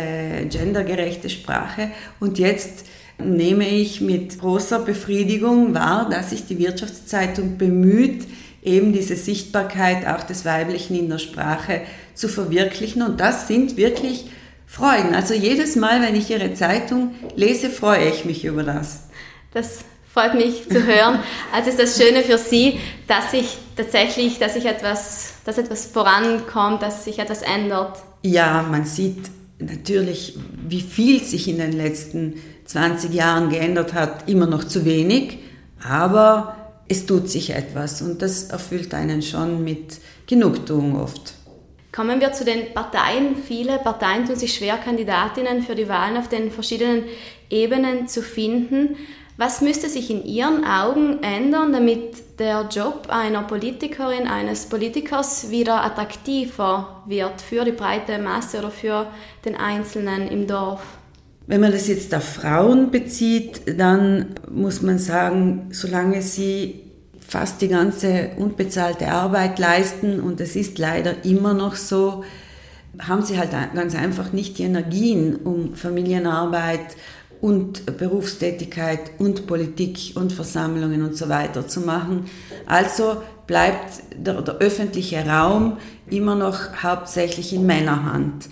gendergerechte 0.50 1.30
Sprache. 1.30 1.90
Und 2.20 2.38
jetzt 2.38 2.86
nehme 3.18 3.68
ich 3.68 4.02
mit 4.02 4.40
großer 4.40 4.80
Befriedigung 4.80 5.74
wahr, 5.74 6.10
dass 6.10 6.32
sich 6.32 6.46
die 6.48 6.60
Wirtschaftszeitung 6.60 7.58
bemüht, 7.58 8.26
eben 8.62 8.92
diese 8.92 9.16
Sichtbarkeit 9.16 10.06
auch 10.06 10.24
des 10.24 10.44
Weiblichen 10.44 10.96
in 10.96 11.10
der 11.10 11.18
Sprache 11.18 11.82
zu 12.14 12.28
verwirklichen. 12.28 13.02
Und 13.02 13.20
das 13.20 13.48
sind 13.48 13.78
wirklich 13.78 14.26
Freuden. 14.68 15.16
Also 15.16 15.34
jedes 15.34 15.76
Mal, 15.76 16.02
wenn 16.02 16.16
ich 16.16 16.30
Ihre 16.30 16.54
Zeitung 16.54 17.16
lese, 17.36 17.70
freue 17.70 18.10
ich 18.10 18.26
mich 18.26 18.46
über 18.46 18.64
das. 18.64 19.08
Das 19.54 19.80
freut 20.14 20.34
mich 20.36 20.68
zu 20.68 20.86
hören. 20.86 21.20
Also 21.54 21.70
ist 21.70 21.80
das 21.80 21.98
Schöne 21.98 22.24
für 22.24 22.38
Sie, 22.38 22.80
dass 23.08 23.32
sich 23.32 23.58
tatsächlich, 23.76 24.40
dass 24.40 24.54
sich 24.54 24.66
etwas, 24.66 25.34
dass 25.46 25.58
etwas 25.58 25.86
vorankommt, 25.86 26.82
dass 26.82 27.06
sich 27.06 27.20
etwas 27.20 27.42
ändert. 27.42 28.00
Ja, 28.24 28.66
man 28.70 28.86
sieht 28.86 29.30
natürlich, 29.60 30.38
wie 30.68 30.82
viel 30.82 31.24
sich 31.24 31.48
in 31.48 31.58
den 31.58 31.74
letzten 31.74 32.42
20 32.66 33.14
Jahren 33.14 33.50
geändert 33.50 33.94
hat, 33.94 34.30
immer 34.30 34.48
noch 34.48 34.64
zu 34.64 34.86
wenig, 34.86 35.40
aber 35.84 36.56
es 36.88 37.06
tut 37.06 37.30
sich 37.30 37.52
etwas 37.52 38.02
und 38.02 38.22
das 38.22 38.46
erfüllt 38.46 38.94
einen 38.94 39.22
schon 39.22 39.64
mit 39.64 40.00
Genugtuung 40.28 41.00
oft. 41.00 41.34
Kommen 41.92 42.22
wir 42.22 42.32
zu 42.32 42.46
den 42.46 42.74
Parteien. 42.74 43.36
Viele 43.36 43.78
Parteien 43.78 44.26
tun 44.26 44.38
sich 44.38 44.54
schwer, 44.54 44.78
Kandidatinnen 44.78 45.64
für 45.64 45.76
die 45.76 45.90
Wahlen 45.90 46.16
auf 46.16 46.30
den 46.30 46.50
verschiedenen 46.50 47.04
Ebenen 47.50 48.08
zu 48.08 48.22
finden. 48.22 48.96
Was 49.42 49.60
müsste 49.60 49.90
sich 49.90 50.12
in 50.12 50.24
Ihren 50.24 50.64
Augen 50.66 51.24
ändern, 51.24 51.74
damit 51.74 52.38
der 52.38 52.70
Job 52.72 53.08
einer 53.10 53.42
Politikerin, 53.42 54.28
eines 54.28 54.68
Politikers 54.68 55.50
wieder 55.50 55.84
attraktiver 55.84 57.02
wird 57.08 57.42
für 57.42 57.66
die 57.66 57.72
breite 57.72 58.20
Masse 58.20 58.60
oder 58.60 58.70
für 58.70 59.08
den 59.44 59.56
Einzelnen 59.56 60.28
im 60.28 60.46
Dorf? 60.46 60.84
Wenn 61.48 61.60
man 61.60 61.72
das 61.72 61.88
jetzt 61.88 62.14
auf 62.14 62.24
Frauen 62.24 62.92
bezieht, 62.92 63.64
dann 63.80 64.28
muss 64.52 64.84
man 64.84 65.00
sagen, 65.00 65.70
solange 65.72 66.22
sie 66.22 66.84
fast 67.28 67.64
die 67.64 67.70
ganze 67.70 68.34
unbezahlte 68.38 69.08
Arbeit 69.08 69.58
leisten, 69.58 70.20
und 70.20 70.40
es 70.40 70.56
ist 70.56 70.78
leider 70.78 71.26
immer 71.26 71.56
noch 71.56 71.74
so, 71.74 72.24
haben 73.00 73.24
sie 73.24 73.40
halt 73.40 73.54
ganz 73.74 73.96
einfach 73.96 74.34
nicht 74.34 74.60
die 74.60 74.64
Energien, 74.64 75.36
um 75.38 75.74
Familienarbeit 75.76 76.96
und 77.42 77.98
Berufstätigkeit 77.98 79.12
und 79.18 79.48
Politik 79.48 80.14
und 80.16 80.32
Versammlungen 80.32 81.04
und 81.04 81.18
so 81.18 81.28
weiter 81.28 81.68
zu 81.68 81.82
machen. 81.82 82.28
Also 82.68 83.22
bleibt 83.48 84.04
der, 84.16 84.42
der 84.42 84.56
öffentliche 84.58 85.26
Raum 85.26 85.78
immer 86.10 86.36
noch 86.36 86.84
hauptsächlich 86.84 87.52
in 87.54 87.66
Männerhand. 87.66 88.48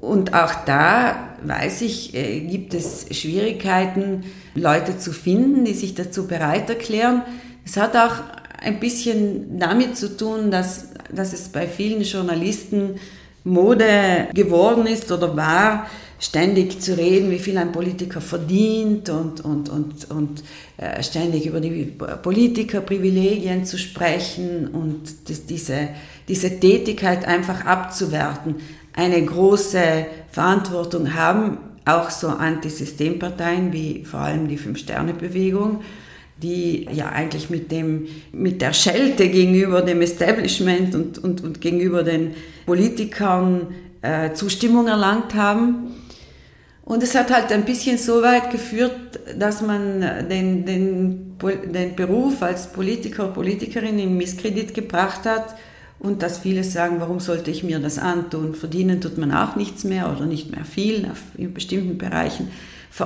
Und 0.00 0.34
auch 0.34 0.54
da, 0.66 1.36
weiß 1.44 1.82
ich, 1.82 2.14
äh, 2.14 2.40
gibt 2.40 2.74
es 2.74 3.06
Schwierigkeiten, 3.10 4.24
Leute 4.54 4.98
zu 4.98 5.12
finden, 5.12 5.64
die 5.64 5.74
sich 5.74 5.94
dazu 5.94 6.26
bereit 6.26 6.68
erklären. 6.68 7.22
Es 7.64 7.76
hat 7.76 7.94
auch 7.96 8.16
ein 8.62 8.80
bisschen 8.80 9.58
damit 9.58 9.96
zu 9.96 10.16
tun, 10.16 10.50
dass, 10.50 10.88
dass 11.10 11.32
es 11.32 11.48
bei 11.48 11.66
vielen 11.66 12.02
Journalisten 12.02 12.96
Mode 13.44 14.28
geworden 14.32 14.86
ist 14.86 15.12
oder 15.12 15.36
war, 15.36 15.86
ständig 16.24 16.80
zu 16.80 16.96
reden, 16.96 17.30
wie 17.30 17.38
viel 17.38 17.58
ein 17.58 17.70
Politiker 17.70 18.22
verdient 18.22 19.10
und, 19.10 19.42
und, 19.42 19.68
und, 19.68 20.10
und 20.10 20.42
äh, 20.78 21.02
ständig 21.02 21.44
über 21.44 21.60
die 21.60 21.84
Politikerprivilegien 22.22 23.66
zu 23.66 23.76
sprechen 23.76 24.68
und 24.68 25.28
das, 25.28 25.44
diese, 25.44 25.88
diese 26.26 26.58
Tätigkeit 26.58 27.26
einfach 27.26 27.66
abzuwerten. 27.66 28.56
Eine 28.94 29.22
große 29.22 30.06
Verantwortung 30.30 31.14
haben 31.14 31.58
auch 31.84 32.08
so 32.08 32.28
Antisystemparteien 32.28 33.74
wie 33.74 34.04
vor 34.04 34.20
allem 34.20 34.48
die 34.48 34.56
Fünf-Sterne-Bewegung, 34.56 35.82
die 36.42 36.88
ja 36.90 37.10
eigentlich 37.10 37.50
mit, 37.50 37.70
dem, 37.70 38.06
mit 38.32 38.62
der 38.62 38.72
Schelte 38.72 39.28
gegenüber 39.28 39.82
dem 39.82 40.00
Establishment 40.00 40.94
und, 40.94 41.18
und, 41.18 41.44
und 41.44 41.60
gegenüber 41.60 42.02
den 42.02 42.34
Politikern 42.64 43.74
äh, 44.00 44.32
Zustimmung 44.32 44.86
erlangt 44.86 45.34
haben. 45.34 46.03
Und 46.84 47.02
es 47.02 47.14
hat 47.14 47.32
halt 47.32 47.50
ein 47.50 47.64
bisschen 47.64 47.96
so 47.96 48.22
weit 48.22 48.50
geführt, 48.50 49.18
dass 49.38 49.62
man 49.62 50.00
den, 50.28 50.66
den, 50.66 51.38
den 51.40 51.96
Beruf 51.96 52.42
als 52.42 52.66
Politiker, 52.66 53.28
Politikerin 53.28 53.98
in 53.98 54.18
Misskredit 54.18 54.74
gebracht 54.74 55.24
hat 55.24 55.54
und 55.98 56.22
dass 56.22 56.38
viele 56.38 56.62
sagen, 56.62 56.96
warum 56.98 57.20
sollte 57.20 57.50
ich 57.50 57.64
mir 57.64 57.78
das 57.78 57.98
antun? 57.98 58.54
Verdienen 58.54 59.00
tut 59.00 59.16
man 59.16 59.32
auch 59.32 59.56
nichts 59.56 59.84
mehr 59.84 60.12
oder 60.14 60.26
nicht 60.26 60.50
mehr 60.50 60.66
viel 60.66 61.10
in 61.38 61.54
bestimmten 61.54 61.96
Bereichen. 61.96 62.50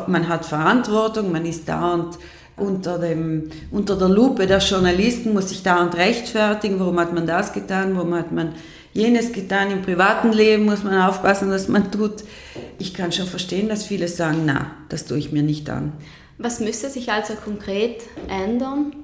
Man 0.08 0.28
hat 0.28 0.44
Verantwortung, 0.44 1.30
man 1.30 1.46
ist 1.46 1.68
dauernd 1.68 2.18
unter, 2.56 2.98
dem, 2.98 3.50
unter 3.70 3.94
der 3.94 4.08
Lupe 4.08 4.48
der 4.48 4.58
Journalisten, 4.58 5.32
muss 5.32 5.50
sich 5.50 5.62
dauernd 5.62 5.96
rechtfertigen, 5.96 6.80
warum 6.80 6.98
hat 6.98 7.14
man 7.14 7.28
das 7.28 7.52
getan, 7.52 7.94
warum 7.94 8.14
hat 8.14 8.32
man 8.32 8.54
jenes 8.92 9.32
getan. 9.32 9.70
Im 9.70 9.82
privaten 9.82 10.32
Leben 10.32 10.64
muss 10.64 10.82
man 10.82 11.00
aufpassen, 11.00 11.50
was 11.50 11.68
man 11.68 11.90
tut. 11.92 12.24
Ich 12.78 12.94
kann 12.94 13.12
schon 13.12 13.26
verstehen, 13.26 13.68
dass 13.68 13.84
viele 13.84 14.08
sagen, 14.08 14.42
na, 14.44 14.70
das 14.88 15.04
tue 15.04 15.18
ich 15.18 15.32
mir 15.32 15.42
nicht 15.42 15.68
an. 15.68 15.92
Was 16.38 16.60
müsste 16.60 16.88
sich 16.88 17.10
also 17.10 17.34
konkret 17.34 18.02
ändern? 18.28 18.94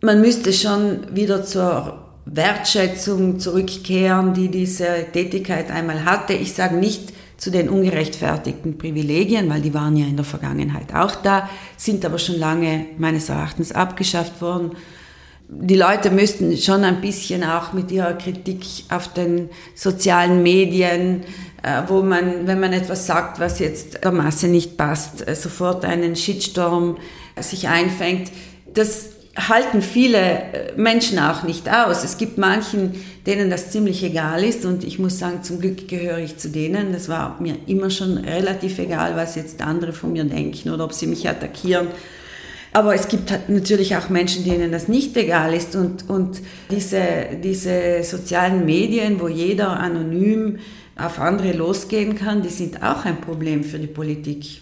Man 0.00 0.20
müsste 0.20 0.52
schon 0.52 1.14
wieder 1.14 1.44
zur 1.44 2.06
Wertschätzung 2.24 3.40
zurückkehren, 3.40 4.34
die 4.34 4.48
diese 4.48 5.06
Tätigkeit 5.12 5.70
einmal 5.70 6.04
hatte. 6.04 6.34
Ich 6.34 6.54
sage 6.54 6.76
nicht 6.76 7.12
zu 7.36 7.50
den 7.50 7.68
ungerechtfertigten 7.68 8.78
Privilegien, 8.78 9.50
weil 9.50 9.62
die 9.62 9.74
waren 9.74 9.96
ja 9.96 10.06
in 10.06 10.16
der 10.16 10.24
Vergangenheit 10.24 10.94
auch 10.94 11.16
da, 11.16 11.50
sind 11.76 12.04
aber 12.04 12.18
schon 12.18 12.38
lange 12.38 12.86
meines 12.98 13.28
Erachtens 13.28 13.72
abgeschafft 13.72 14.40
worden 14.40 14.72
die 15.52 15.76
Leute 15.76 16.10
müssten 16.10 16.56
schon 16.56 16.84
ein 16.84 17.00
bisschen 17.00 17.42
auch 17.42 17.72
mit 17.72 17.90
ihrer 17.90 18.12
Kritik 18.12 18.64
auf 18.88 19.12
den 19.12 19.48
sozialen 19.74 20.44
Medien, 20.44 21.22
wo 21.88 22.02
man, 22.02 22.46
wenn 22.46 22.60
man 22.60 22.72
etwas 22.72 23.06
sagt, 23.06 23.40
was 23.40 23.58
jetzt 23.58 24.04
der 24.04 24.12
Masse 24.12 24.48
nicht 24.48 24.76
passt, 24.76 25.26
äh, 25.26 25.34
sofort 25.34 25.84
einen 25.84 26.16
Shitstorm 26.16 26.96
sich 27.38 27.68
einfängt. 27.68 28.30
Das 28.72 29.10
halten 29.36 29.82
viele 29.82 30.18
äh, 30.18 30.72
Menschen 30.76 31.18
auch 31.18 31.42
nicht 31.42 31.68
aus. 31.68 32.04
Es 32.04 32.18
gibt 32.18 32.38
manchen, 32.38 33.04
denen 33.26 33.50
das 33.50 33.70
ziemlich 33.70 34.02
egal 34.02 34.42
ist 34.42 34.64
und 34.64 34.84
ich 34.84 34.98
muss 34.98 35.18
sagen, 35.18 35.42
zum 35.42 35.60
Glück 35.60 35.88
gehöre 35.88 36.18
ich 36.18 36.38
zu 36.38 36.48
denen. 36.48 36.92
Das 36.92 37.08
war 37.08 37.36
mir 37.40 37.56
immer 37.66 37.90
schon 37.90 38.18
relativ 38.18 38.78
egal, 38.78 39.16
was 39.16 39.34
jetzt 39.34 39.60
andere 39.62 39.92
von 39.92 40.12
mir 40.12 40.24
denken 40.24 40.70
oder 40.70 40.84
ob 40.84 40.92
sie 40.92 41.06
mich 41.06 41.28
attackieren 41.28 41.88
aber 42.72 42.94
es 42.94 43.08
gibt 43.08 43.30
halt 43.30 43.48
natürlich 43.48 43.96
auch 43.96 44.08
Menschen, 44.10 44.44
denen 44.44 44.70
das 44.70 44.86
nicht 44.86 45.16
egal 45.16 45.54
ist. 45.54 45.74
Und, 45.74 46.08
und 46.08 46.40
diese, 46.70 47.02
diese 47.42 48.02
sozialen 48.04 48.64
Medien, 48.64 49.20
wo 49.20 49.28
jeder 49.28 49.70
anonym 49.80 50.58
auf 51.04 51.18
andere 51.18 51.52
losgehen 51.52 52.16
kann, 52.16 52.42
die 52.42 52.48
sind 52.48 52.82
auch 52.82 53.04
ein 53.04 53.20
Problem 53.20 53.64
für 53.64 53.78
die 53.78 53.86
Politik. 53.86 54.60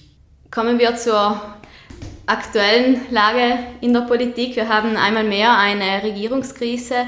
Kommen 0.50 0.78
wir 0.78 0.96
zur 0.96 1.40
aktuellen 2.26 3.00
Lage 3.10 3.58
in 3.80 3.92
der 3.92 4.02
Politik. 4.02 4.56
Wir 4.56 4.68
haben 4.68 4.96
einmal 4.96 5.24
mehr 5.24 5.56
eine 5.56 6.02
Regierungskrise 6.02 7.06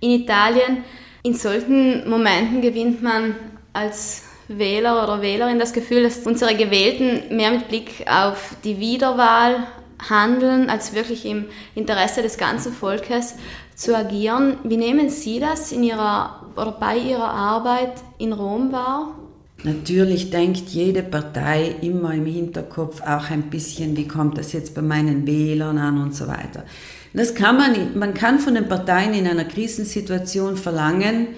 in 0.00 0.10
Italien. 0.10 0.84
In 1.22 1.34
solchen 1.34 2.08
Momenten 2.08 2.62
gewinnt 2.62 3.02
man 3.02 3.34
als 3.72 4.24
Wähler 4.48 5.04
oder 5.04 5.22
Wählerin 5.22 5.58
das 5.58 5.72
Gefühl, 5.72 6.02
dass 6.02 6.26
unsere 6.26 6.56
Gewählten 6.56 7.36
mehr 7.36 7.50
mit 7.50 7.68
Blick 7.68 8.04
auf 8.08 8.56
die 8.64 8.80
Wiederwahl 8.80 9.66
handeln, 10.08 10.70
als 10.70 10.94
wirklich 10.94 11.26
im 11.26 11.46
Interesse 11.74 12.22
des 12.22 12.38
ganzen 12.38 12.72
Volkes 12.72 13.34
zu 13.80 13.96
agieren. 13.96 14.58
Wie 14.62 14.76
nehmen 14.76 15.08
Sie 15.08 15.40
das 15.40 15.72
in 15.72 15.82
Ihrer 15.82 16.46
oder 16.54 16.72
bei 16.72 16.98
Ihrer 16.98 17.30
Arbeit 17.30 17.94
in 18.18 18.32
Rom 18.32 18.72
wahr? 18.72 19.14
Natürlich 19.62 20.30
denkt 20.30 20.68
jede 20.68 21.02
Partei 21.02 21.76
immer 21.80 22.12
im 22.12 22.26
Hinterkopf 22.26 23.00
auch 23.02 23.30
ein 23.30 23.50
bisschen, 23.50 23.96
wie 23.96 24.06
kommt 24.06 24.38
das 24.38 24.52
jetzt 24.52 24.74
bei 24.74 24.82
meinen 24.82 25.26
Wählern 25.26 25.78
an 25.78 26.00
und 26.00 26.14
so 26.14 26.26
weiter. 26.28 26.64
Das 27.12 27.34
kann 27.34 27.56
man, 27.56 27.98
man 27.98 28.14
kann 28.14 28.38
von 28.38 28.54
den 28.54 28.68
Parteien 28.68 29.14
in 29.14 29.26
einer 29.26 29.44
Krisensituation 29.44 30.56
verlangen, 30.56 31.28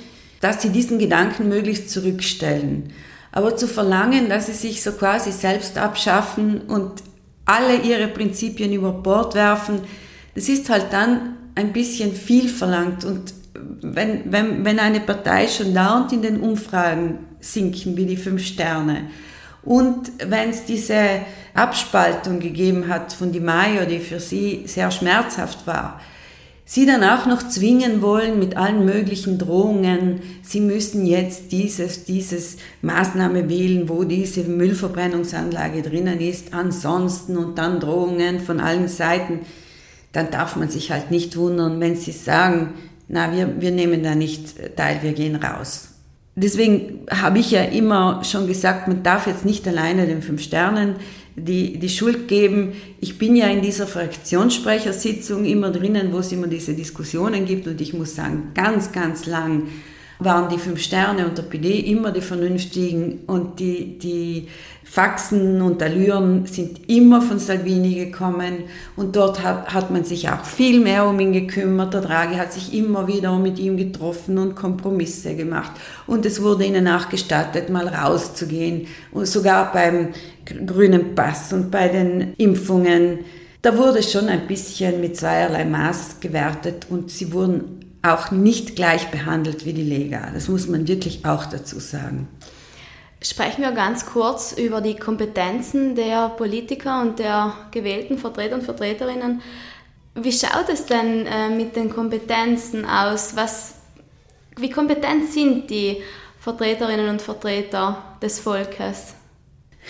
dass 0.40 0.62
sie 0.62 0.70
diesen 0.70 0.98
Gedanken 0.98 1.48
möglichst 1.48 1.90
zurückstellen. 1.90 2.92
Aber 3.30 3.56
zu 3.56 3.66
verlangen, 3.66 4.28
dass 4.28 4.46
sie 4.46 4.52
sich 4.52 4.82
so 4.82 4.92
quasi 4.92 5.32
selbst 5.32 5.78
abschaffen 5.78 6.60
und 6.62 7.02
alle 7.44 7.80
ihre 7.80 8.08
Prinzipien 8.08 8.72
über 8.72 8.92
Bord 8.92 9.34
werfen, 9.34 9.80
das 10.34 10.48
ist 10.48 10.68
halt 10.68 10.92
dann 10.92 11.36
ein 11.54 11.72
bisschen 11.72 12.12
viel 12.12 12.48
verlangt. 12.48 13.04
Und 13.04 13.34
wenn, 13.80 14.32
wenn, 14.32 14.64
wenn 14.64 14.78
eine 14.78 15.00
Partei 15.00 15.46
schon 15.48 15.74
dauernd 15.74 16.12
in 16.12 16.22
den 16.22 16.40
Umfragen 16.40 17.18
sinken, 17.40 17.96
wie 17.96 18.06
die 18.06 18.16
fünf 18.16 18.44
Sterne, 18.44 19.10
und 19.64 20.10
wenn 20.26 20.50
es 20.50 20.64
diese 20.64 21.20
Abspaltung 21.54 22.40
gegeben 22.40 22.88
hat 22.88 23.12
von 23.12 23.30
Di 23.30 23.40
Maio, 23.40 23.84
die 23.88 24.00
für 24.00 24.18
sie 24.18 24.62
sehr 24.66 24.90
schmerzhaft 24.90 25.66
war, 25.66 26.00
sie 26.64 26.86
dann 26.86 27.04
auch 27.04 27.26
noch 27.26 27.46
zwingen 27.48 28.02
wollen 28.02 28.38
mit 28.38 28.56
allen 28.56 28.84
möglichen 28.84 29.38
Drohungen, 29.38 30.20
sie 30.42 30.60
müssen 30.60 31.06
jetzt 31.06 31.52
dieses, 31.52 32.04
dieses 32.04 32.56
Maßnahme 32.80 33.48
wählen, 33.48 33.88
wo 33.88 34.04
diese 34.04 34.42
Müllverbrennungsanlage 34.42 35.82
drinnen 35.82 36.20
ist, 36.20 36.54
ansonsten 36.54 37.36
und 37.36 37.58
dann 37.58 37.78
Drohungen 37.78 38.40
von 38.40 38.58
allen 38.58 38.88
Seiten, 38.88 39.40
dann 40.12 40.30
darf 40.30 40.56
man 40.56 40.68
sich 40.68 40.90
halt 40.90 41.10
nicht 41.10 41.36
wundern, 41.36 41.80
wenn 41.80 41.96
sie 41.96 42.12
sagen, 42.12 42.74
na, 43.08 43.32
wir, 43.32 43.60
wir 43.60 43.70
nehmen 43.70 44.02
da 44.02 44.14
nicht 44.14 44.76
teil, 44.76 44.98
wir 45.02 45.12
gehen 45.12 45.36
raus. 45.36 45.88
Deswegen 46.34 47.06
habe 47.10 47.38
ich 47.40 47.50
ja 47.50 47.62
immer 47.62 48.24
schon 48.24 48.46
gesagt, 48.46 48.88
man 48.88 49.02
darf 49.02 49.26
jetzt 49.26 49.44
nicht 49.44 49.66
alleine 49.68 50.06
den 50.06 50.22
Fünf 50.22 50.42
Sternen 50.42 50.96
die, 51.36 51.78
die 51.78 51.88
Schuld 51.88 52.28
geben. 52.28 52.72
Ich 53.00 53.18
bin 53.18 53.36
ja 53.36 53.46
in 53.46 53.62
dieser 53.62 53.86
Fraktionssprechersitzung 53.86 55.44
immer 55.44 55.70
drinnen, 55.70 56.12
wo 56.12 56.18
es 56.18 56.32
immer 56.32 56.46
diese 56.46 56.74
Diskussionen 56.74 57.46
gibt 57.46 57.66
und 57.66 57.80
ich 57.80 57.94
muss 57.94 58.14
sagen, 58.14 58.52
ganz, 58.54 58.92
ganz 58.92 59.26
lang 59.26 59.68
waren 60.24 60.48
die 60.48 60.58
Fünf 60.58 60.80
Sterne 60.80 61.26
und 61.26 61.38
der 61.38 61.42
PD 61.42 61.80
immer 61.80 62.12
die 62.12 62.20
Vernünftigen 62.20 63.20
und 63.26 63.60
die, 63.60 63.98
die 63.98 64.48
Faxen 64.84 65.62
und 65.62 65.82
Allüren 65.82 66.44
sind 66.44 66.90
immer 66.90 67.22
von 67.22 67.38
Salvini 67.38 67.94
gekommen 67.94 68.64
und 68.94 69.16
dort 69.16 69.42
hat, 69.42 69.72
hat 69.72 69.90
man 69.90 70.04
sich 70.04 70.28
auch 70.28 70.44
viel 70.44 70.80
mehr 70.80 71.08
um 71.08 71.18
ihn 71.18 71.32
gekümmert. 71.32 71.94
Der 71.94 72.02
Draghi 72.02 72.36
hat 72.36 72.52
sich 72.52 72.74
immer 72.74 73.06
wieder 73.08 73.38
mit 73.38 73.58
ihm 73.58 73.78
getroffen 73.78 74.36
und 74.36 74.54
Kompromisse 74.54 75.34
gemacht 75.34 75.72
und 76.06 76.26
es 76.26 76.42
wurde 76.42 76.66
ihnen 76.66 76.86
auch 76.88 77.08
gestattet, 77.08 77.70
mal 77.70 77.88
rauszugehen 77.88 78.86
und 79.12 79.26
sogar 79.26 79.72
beim 79.72 80.08
grünen 80.66 81.14
Pass 81.14 81.54
und 81.54 81.70
bei 81.70 81.88
den 81.88 82.34
Impfungen. 82.36 83.20
Da 83.62 83.78
wurde 83.78 84.02
schon 84.02 84.28
ein 84.28 84.46
bisschen 84.46 85.00
mit 85.00 85.16
zweierlei 85.16 85.64
Maß 85.64 86.20
gewertet 86.20 86.86
und 86.90 87.10
sie 87.10 87.32
wurden 87.32 87.81
auch 88.02 88.30
nicht 88.30 88.76
gleich 88.76 89.10
behandelt 89.10 89.64
wie 89.64 89.72
die 89.72 89.82
Lega. 89.82 90.30
Das 90.34 90.48
muss 90.48 90.66
man 90.66 90.88
wirklich 90.88 91.24
auch 91.24 91.46
dazu 91.46 91.78
sagen. 91.78 92.28
Sprechen 93.22 93.62
wir 93.62 93.70
ganz 93.70 94.04
kurz 94.06 94.52
über 94.52 94.80
die 94.80 94.96
Kompetenzen 94.96 95.94
der 95.94 96.30
Politiker 96.30 97.02
und 97.02 97.20
der 97.20 97.54
gewählten 97.70 98.18
Vertreter 98.18 98.56
und 98.56 98.64
Vertreterinnen. 98.64 99.40
Wie 100.14 100.32
schaut 100.32 100.68
es 100.70 100.86
denn 100.86 101.26
äh, 101.26 101.48
mit 101.48 101.76
den 101.76 101.88
Kompetenzen 101.90 102.84
aus? 102.84 103.36
Was, 103.36 103.74
wie 104.58 104.70
kompetent 104.70 105.30
sind 105.32 105.70
die 105.70 105.98
Vertreterinnen 106.40 107.08
und 107.08 107.22
Vertreter 107.22 108.02
des 108.20 108.40
Volkes? 108.40 109.14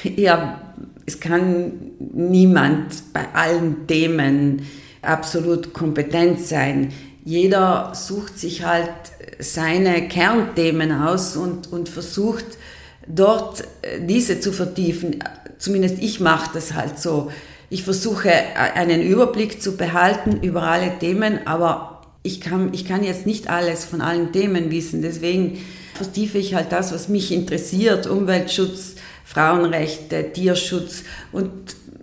Ja, 0.04 0.60
es 1.06 1.18
kann 1.18 1.72
niemand 1.98 3.12
bei 3.12 3.26
allen 3.34 3.86
Themen 3.86 4.66
absolut 5.00 5.72
kompetent 5.72 6.40
sein. 6.40 6.92
Jeder 7.24 7.92
sucht 7.94 8.38
sich 8.38 8.64
halt 8.64 8.90
seine 9.38 10.08
Kernthemen 10.08 10.92
aus 10.92 11.36
und, 11.36 11.72
und 11.72 11.88
versucht 11.88 12.44
dort 13.06 13.62
äh, 13.82 14.00
diese 14.00 14.40
zu 14.40 14.52
vertiefen. 14.52 15.22
Zumindest 15.58 15.98
ich 16.00 16.20
mache 16.20 16.50
das 16.54 16.74
halt 16.74 16.98
so. 16.98 17.30
Ich 17.70 17.84
versuche 17.84 18.30
einen 18.74 19.00
Überblick 19.00 19.62
zu 19.62 19.76
behalten 19.76 20.42
über 20.42 20.64
alle 20.64 20.98
Themen, 20.98 21.46
aber 21.46 22.02
ich 22.22 22.40
kann, 22.40 22.74
ich 22.74 22.84
kann 22.84 23.02
jetzt 23.02 23.24
nicht 23.24 23.48
alles 23.48 23.84
von 23.84 24.02
allen 24.02 24.32
Themen 24.32 24.70
wissen. 24.70 25.00
Deswegen 25.00 25.58
vertiefe 25.94 26.38
ich 26.38 26.54
halt 26.54 26.70
das, 26.70 26.92
was 26.92 27.08
mich 27.08 27.32
interessiert. 27.32 28.06
Umweltschutz, 28.06 28.96
Frauenrechte, 29.24 30.32
Tierschutz. 30.32 31.04
Und 31.32 31.50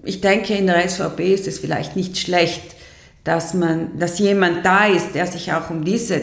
ich 0.04 0.22
denke, 0.22 0.56
in 0.56 0.66
der 0.66 0.90
SVP 0.90 1.34
ist 1.34 1.48
es 1.48 1.60
vielleicht 1.60 1.96
nicht 1.96 2.18
schlecht, 2.18 2.64
dass, 3.24 3.54
man, 3.54 3.98
dass 3.98 4.20
jemand 4.20 4.66
da 4.66 4.86
ist, 4.86 5.14
der 5.14 5.28
sich 5.28 5.52
auch 5.52 5.70
um 5.70 5.84
diese 5.84 6.22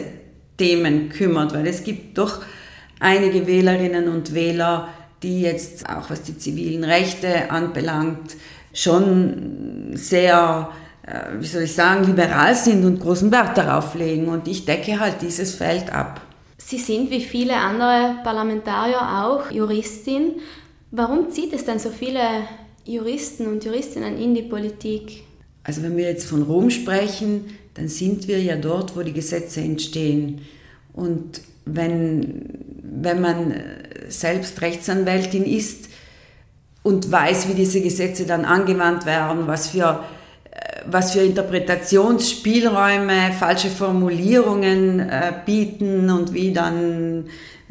Themen 0.57 1.09
kümmert, 1.09 1.53
weil 1.53 1.67
es 1.67 1.83
gibt 1.83 2.17
doch 2.17 2.41
einige 2.99 3.45
Wählerinnen 3.45 4.07
und 4.07 4.33
Wähler, 4.33 4.89
die 5.23 5.41
jetzt 5.41 5.87
auch 5.89 6.09
was 6.09 6.23
die 6.23 6.37
zivilen 6.37 6.83
Rechte 6.83 7.49
anbelangt, 7.51 8.35
schon 8.73 9.91
sehr, 9.93 10.69
äh, 11.03 11.39
wie 11.39 11.47
soll 11.47 11.63
ich 11.63 11.73
sagen, 11.73 12.05
liberal 12.05 12.53
sind 12.55 12.85
und 12.85 12.99
großen 12.99 13.31
Wert 13.31 13.57
darauf 13.57 13.95
legen. 13.95 14.27
Und 14.27 14.47
ich 14.47 14.65
decke 14.65 14.99
halt 14.99 15.21
dieses 15.21 15.55
Feld 15.55 15.91
ab. 15.91 16.21
Sie 16.57 16.77
sind 16.77 17.09
wie 17.09 17.21
viele 17.21 17.55
andere 17.55 18.17
Parlamentarier 18.23 19.01
auch 19.23 19.49
Juristin. 19.51 20.35
Warum 20.91 21.31
zieht 21.31 21.53
es 21.53 21.65
denn 21.65 21.79
so 21.79 21.89
viele 21.89 22.19
Juristen 22.85 23.47
und 23.47 23.63
Juristinnen 23.63 24.17
in 24.17 24.35
die 24.35 24.43
Politik? 24.43 25.23
Also 25.67 25.83
wenn 25.83 25.95
wir 25.97 26.05
jetzt 26.05 26.27
von 26.27 26.41
Rom 26.43 26.69
sprechen, 26.69 27.57
dann 27.73 27.89
sind 27.89 28.29
wir 28.29 28.41
ja 28.41 28.55
dort, 28.55 28.95
wo 28.95 29.03
die 29.03 29.11
Gesetze 29.11 29.59
entstehen. 29.59 30.39
Und 30.93 31.41
wenn, 31.65 32.45
wenn 32.81 33.19
man 33.19 33.53
selbst 34.07 34.61
Rechtsanwältin 34.61 35.43
ist 35.43 35.89
und 36.83 37.11
weiß, 37.11 37.49
wie 37.49 37.53
diese 37.53 37.81
Gesetze 37.81 38.25
dann 38.25 38.45
angewandt 38.45 39.05
werden, 39.05 39.47
was 39.47 39.67
für, 39.67 40.05
was 40.89 41.11
für 41.11 41.19
Interpretationsspielräume, 41.19 43.33
falsche 43.37 43.69
Formulierungen 43.69 45.01
äh, 45.01 45.33
bieten 45.45 46.09
und 46.09 46.33
wie 46.33 46.53
dann 46.53 47.25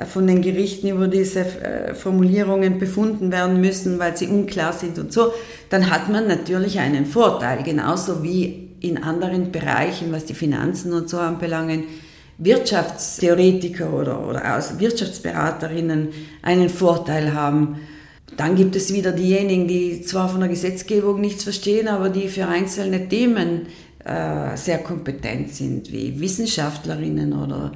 von 0.04 0.26
den 0.26 0.42
Gerichten 0.42 0.88
über 0.88 1.08
diese 1.08 1.40
äh, 1.40 1.94
Formulierungen 1.94 2.78
befunden 2.78 3.32
werden 3.32 3.60
müssen, 3.60 3.98
weil 3.98 4.16
sie 4.16 4.26
unklar 4.26 4.72
sind 4.74 4.98
und 4.98 5.12
so, 5.12 5.32
dann 5.70 5.90
hat 5.90 6.10
man 6.10 6.28
natürlich 6.28 6.78
einen 6.78 7.06
Vorteil, 7.06 7.62
genauso 7.62 8.22
wie 8.22 8.68
in 8.80 9.02
anderen 9.02 9.52
Bereichen, 9.52 10.12
was 10.12 10.26
die 10.26 10.34
Finanzen 10.34 10.92
und 10.92 11.08
so 11.08 11.18
anbelangen, 11.18 11.84
Wirtschaftstheoretiker 12.38 13.92
oder, 13.94 14.28
oder 14.28 14.42
Wirtschaftsberaterinnen 14.78 16.08
einen 16.42 16.68
Vorteil 16.68 17.32
haben. 17.32 17.80
Dann 18.36 18.56
gibt 18.56 18.76
es 18.76 18.92
wieder 18.92 19.12
diejenigen, 19.12 19.66
die 19.66 20.02
zwar 20.02 20.28
von 20.28 20.40
der 20.40 20.50
Gesetzgebung 20.50 21.22
nichts 21.22 21.44
verstehen, 21.44 21.88
aber 21.88 22.10
die 22.10 22.28
für 22.28 22.46
einzelne 22.46 23.08
Themen 23.08 23.62
äh, 24.04 24.54
sehr 24.56 24.78
kompetent 24.78 25.54
sind, 25.54 25.90
wie 25.90 26.20
Wissenschaftlerinnen 26.20 27.32
oder 27.32 27.72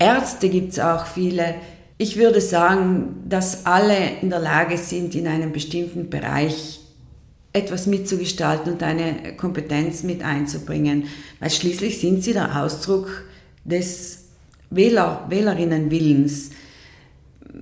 Ärzte 0.00 0.48
gibt 0.48 0.72
es 0.72 0.80
auch 0.80 1.06
viele. 1.06 1.54
Ich 1.98 2.16
würde 2.16 2.40
sagen, 2.40 3.22
dass 3.28 3.66
alle 3.66 3.96
in 4.22 4.30
der 4.30 4.40
Lage 4.40 4.78
sind, 4.78 5.14
in 5.14 5.28
einem 5.28 5.52
bestimmten 5.52 6.08
Bereich 6.08 6.80
etwas 7.52 7.86
mitzugestalten 7.86 8.72
und 8.72 8.82
eine 8.82 9.36
Kompetenz 9.36 10.02
mit 10.02 10.24
einzubringen, 10.24 11.04
weil 11.38 11.50
schließlich 11.50 12.00
sind 12.00 12.24
sie 12.24 12.32
der 12.32 12.62
Ausdruck 12.62 13.24
des 13.64 14.24
Wähler, 14.70 15.26
Wählerinnenwillens. 15.28 16.50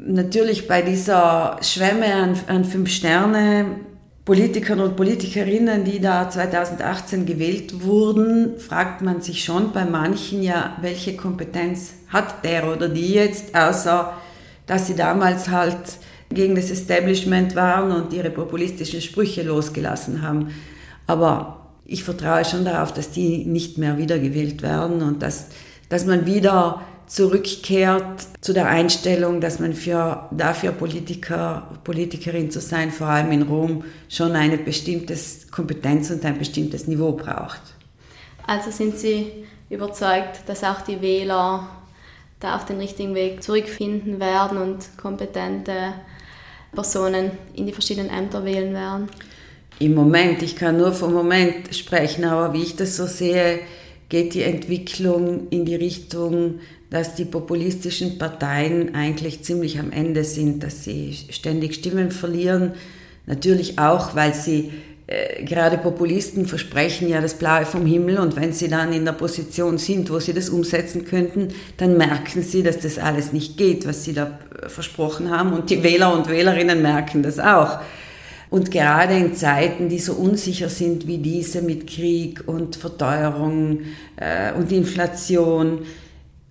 Natürlich 0.07 0.69
bei 0.69 0.83
dieser 0.83 1.59
Schwemme 1.63 2.15
an, 2.15 2.39
an 2.47 2.65
fünf 2.65 2.91
Sterne 2.91 3.81
Politikern 4.25 4.81
und 4.81 4.95
Politikerinnen, 4.95 5.85
die 5.85 6.01
da 6.01 6.31
2018 6.31 7.27
gewählt 7.27 7.83
wurden, 7.83 8.61
fragt 8.61 9.01
man 9.01 9.23
sich 9.23 9.43
schon 9.43 9.73
bei 9.73 9.87
manchen 9.87 10.43
ja, 10.43 10.77
welche 10.83 11.17
Kompetenz 11.17 11.95
hat 12.09 12.45
der 12.45 12.71
oder 12.73 12.89
die 12.89 13.13
jetzt, 13.15 13.55
außer 13.55 14.15
dass 14.67 14.87
sie 14.87 14.95
damals 14.95 15.49
halt 15.49 15.77
gegen 16.31 16.55
das 16.55 16.71
Establishment 16.71 17.57
waren 17.57 17.91
und 17.91 18.13
ihre 18.13 18.31
populistischen 18.31 19.01
Sprüche 19.01 19.43
losgelassen 19.43 20.23
haben. 20.23 20.55
Aber 21.07 21.71
ich 21.85 22.05
vertraue 22.05 22.45
schon 22.45 22.65
darauf, 22.65 22.93
dass 22.93 23.11
die 23.11 23.47
nicht 23.47 23.79
mehr 23.79 23.97
wiedergewählt 23.97 24.63
werden 24.63 25.03
und 25.03 25.23
dass, 25.23 25.47
dass 25.89 26.05
man 26.05 26.27
wieder 26.27 26.83
zurückkehrt 27.07 28.27
zu 28.43 28.53
der 28.53 28.69
Einstellung, 28.69 29.41
dass 29.41 29.59
man 29.59 29.73
für, 29.73 30.29
dafür 30.31 30.73
Politiker, 30.73 31.79
Politikerin 31.83 32.51
zu 32.51 32.61
sein, 32.61 32.91
vor 32.91 33.07
allem 33.07 33.33
in 33.33 33.43
Rom, 33.43 33.85
schon 34.11 34.33
eine 34.33 34.59
bestimmte 34.59 35.17
Kompetenz 35.51 36.11
und 36.11 36.23
ein 36.27 36.39
bestimmtes 36.39 36.87
Niveau 36.87 37.13
braucht. 37.13 37.63
Also 38.47 38.71
sind 38.71 38.99
Sie 38.99 39.33
überzeugt, 39.71 40.41
dass 40.47 40.63
auch 40.65 40.83
die 40.83 41.01
Wähler 41.01 41.71
da 42.41 42.57
auf 42.57 42.65
den 42.65 42.79
richtigen 42.79 43.15
Weg 43.15 43.43
zurückfinden 43.43 44.21
werden 44.21 44.59
und 44.59 44.97
kompetente 44.97 45.95
Personen 46.73 47.33
in 47.55 47.67
die 47.67 47.73
verschiedenen 47.73 48.11
Ämter 48.11 48.45
wählen 48.45 48.73
werden? 48.73 49.09
Im 49.81 49.95
Moment, 49.95 50.43
ich 50.43 50.57
kann 50.57 50.77
nur 50.77 50.93
vom 50.93 51.13
Moment 51.13 51.75
sprechen, 51.75 52.25
aber 52.25 52.53
wie 52.53 52.63
ich 52.63 52.77
das 52.77 52.97
so 52.97 53.07
sehe, 53.07 53.61
geht 54.09 54.35
die 54.35 54.43
Entwicklung 54.43 55.49
in 55.51 55.65
die 55.65 55.77
Richtung, 55.77 56.61
dass 56.91 57.15
die 57.15 57.27
populistischen 57.27 58.19
Parteien 58.19 58.95
eigentlich 58.95 59.43
ziemlich 59.45 59.79
am 59.79 59.93
Ende 59.93 60.25
sind, 60.25 60.63
dass 60.63 60.85
sie 60.85 61.17
ständig 61.31 61.75
Stimmen 61.75 62.11
verlieren. 62.11 62.73
Natürlich 63.27 63.79
auch, 63.79 64.15
weil 64.15 64.33
sie 64.35 64.73
äh, 65.09 65.43
gerade 65.43 65.79
Populisten 65.79 66.45
versprechen 66.45 67.09
ja 67.09 67.23
das 67.23 67.33
Blaue 67.33 67.65
vom 67.65 67.87
Himmel 67.87 68.19
und 68.19 68.37
wenn 68.37 68.53
sie 68.53 68.69
dann 68.69 68.93
in 68.93 69.07
der 69.07 69.13
Position 69.13 69.79
sind, 69.79 70.11
wo 70.11 70.21
sie 70.21 70.35
das 70.35 70.51
umsetzen 70.51 71.07
könnten, 71.07 71.49
dann 71.79 71.97
merken 71.97 72.43
sie, 72.43 72.63
dass 72.63 72.81
das 72.81 72.99
alles 72.99 73.33
nicht 73.33 73.57
geht, 73.57 73.89
was 73.89 74.05
sie 74.05 74.13
da 74.13 74.39
äh, 74.63 74.69
versprochen 74.69 75.31
haben 75.31 75.55
und 75.55 75.71
die 75.71 75.83
Wähler 75.83 76.13
und 76.13 76.29
Wählerinnen 76.29 76.83
merken 76.83 77.23
das 77.23 77.39
auch. 77.39 77.79
Und 78.51 78.71
gerade 78.71 79.17
in 79.17 79.35
Zeiten, 79.35 79.89
die 79.89 79.99
so 79.99 80.13
unsicher 80.13 80.69
sind 80.69 81.07
wie 81.07 81.19
diese 81.19 81.63
mit 81.63 81.87
Krieg 81.87 82.43
und 82.47 82.77
Verteuerung 82.77 83.81
äh, 84.17 84.53
und 84.53 84.71
Inflation 84.73 85.87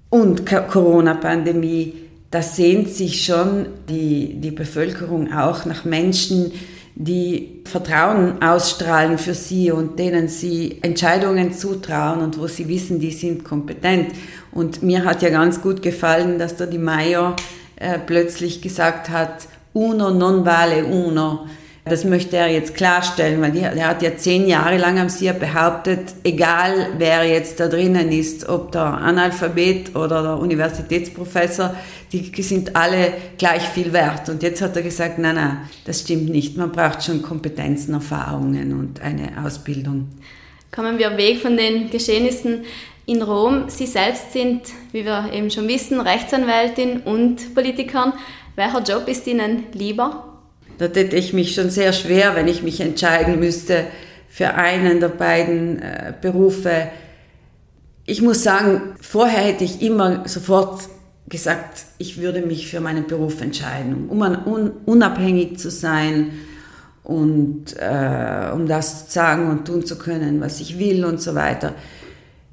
und 0.09 0.47
Corona-Pandemie, 0.47 2.06
da 2.31 2.41
sehnt 2.41 2.89
sich 2.89 3.23
schon 3.23 3.67
die, 3.87 4.35
die 4.35 4.51
Bevölkerung 4.51 5.31
auch 5.31 5.65
nach 5.65 5.85
Menschen, 5.85 6.51
die 6.95 7.61
Vertrauen 7.63 8.41
ausstrahlen 8.41 9.17
für 9.17 9.35
sie 9.35 9.71
und 9.71 9.99
denen 9.99 10.27
sie 10.27 10.79
Entscheidungen 10.81 11.53
zutrauen 11.53 12.21
und 12.21 12.39
wo 12.39 12.47
sie 12.47 12.67
wissen, 12.67 12.99
die 12.99 13.11
sind 13.11 13.45
kompetent. 13.45 14.11
Und 14.51 14.81
mir 14.81 15.05
hat 15.05 15.21
ja 15.21 15.29
ganz 15.29 15.61
gut 15.61 15.81
gefallen, 15.81 16.39
dass 16.39 16.55
der 16.55 16.67
Di 16.67 16.79
Maio 16.79 17.35
äh, 17.75 17.99
plötzlich 17.99 18.61
gesagt 18.61 19.09
hat, 19.09 19.47
uno 19.73 20.09
non 20.09 20.43
vale 20.43 20.85
uno. 20.85 21.45
Das 21.89 22.03
möchte 22.03 22.37
er 22.37 22.47
jetzt 22.47 22.75
klarstellen, 22.75 23.41
weil 23.41 23.55
er 23.57 23.87
hat 23.87 24.01
ja 24.01 24.15
zehn 24.15 24.47
Jahre 24.47 24.77
lang 24.77 24.99
am 24.99 25.09
SIA 25.09 25.33
behauptet, 25.33 26.15
egal 26.23 26.89
wer 26.97 27.23
jetzt 27.23 27.59
da 27.59 27.67
drinnen 27.67 28.11
ist, 28.11 28.47
ob 28.47 28.71
der 28.71 28.83
Analphabet 28.83 29.95
oder 29.95 30.21
der 30.21 30.37
Universitätsprofessor, 30.39 31.75
die 32.11 32.41
sind 32.41 32.75
alle 32.75 33.13
gleich 33.37 33.63
viel 33.63 33.91
wert. 33.93 34.29
Und 34.29 34.43
jetzt 34.43 34.61
hat 34.61 34.75
er 34.75 34.81
gesagt, 34.81 35.19
nein, 35.19 35.35
nein, 35.35 35.57
das 35.85 36.01
stimmt 36.01 36.29
nicht. 36.29 36.57
Man 36.57 36.71
braucht 36.71 37.03
schon 37.03 37.21
Kompetenzen, 37.21 37.93
Erfahrungen 37.93 38.79
und 38.79 39.01
eine 39.01 39.43
Ausbildung. 39.43 40.09
Kommen 40.71 40.97
wir 40.99 41.17
weg 41.17 41.39
von 41.39 41.57
den 41.57 41.89
Geschehnissen 41.89 42.63
in 43.05 43.21
Rom. 43.21 43.69
Sie 43.69 43.87
selbst 43.87 44.33
sind, 44.33 44.61
wie 44.91 45.05
wir 45.05 45.31
eben 45.33 45.49
schon 45.49 45.67
wissen, 45.67 45.99
Rechtsanwältin 45.99 47.01
und 47.01 47.55
Politikerin. 47.55 48.13
Welcher 48.55 48.83
Job 48.83 49.07
ist 49.07 49.27
Ihnen 49.27 49.63
lieber? 49.73 50.36
Da 50.77 50.87
täte 50.87 51.15
ich 51.15 51.33
mich 51.33 51.55
schon 51.55 51.69
sehr 51.69 51.93
schwer, 51.93 52.35
wenn 52.35 52.47
ich 52.47 52.63
mich 52.63 52.79
entscheiden 52.81 53.39
müsste 53.39 53.85
für 54.29 54.53
einen 54.53 54.99
der 54.99 55.09
beiden 55.09 55.79
äh, 55.79 56.13
Berufe. 56.21 56.89
Ich 58.05 58.21
muss 58.21 58.43
sagen, 58.43 58.95
vorher 59.01 59.43
hätte 59.43 59.63
ich 59.63 59.81
immer 59.81 60.27
sofort 60.27 60.81
gesagt, 61.27 61.85
ich 61.97 62.21
würde 62.21 62.41
mich 62.41 62.67
für 62.67 62.79
meinen 62.79 63.07
Beruf 63.07 63.41
entscheiden, 63.41 64.07
um 64.09 64.21
un 64.21 64.71
unabhängig 64.85 65.57
zu 65.57 65.69
sein 65.69 66.31
und 67.03 67.75
äh, 67.77 68.51
um 68.53 68.67
das 68.67 69.07
zu 69.07 69.13
sagen 69.13 69.49
und 69.49 69.65
tun 69.65 69.85
zu 69.85 69.97
können, 69.97 70.39
was 70.39 70.61
ich 70.61 70.79
will 70.79 71.03
und 71.05 71.21
so 71.21 71.35
weiter. 71.35 71.73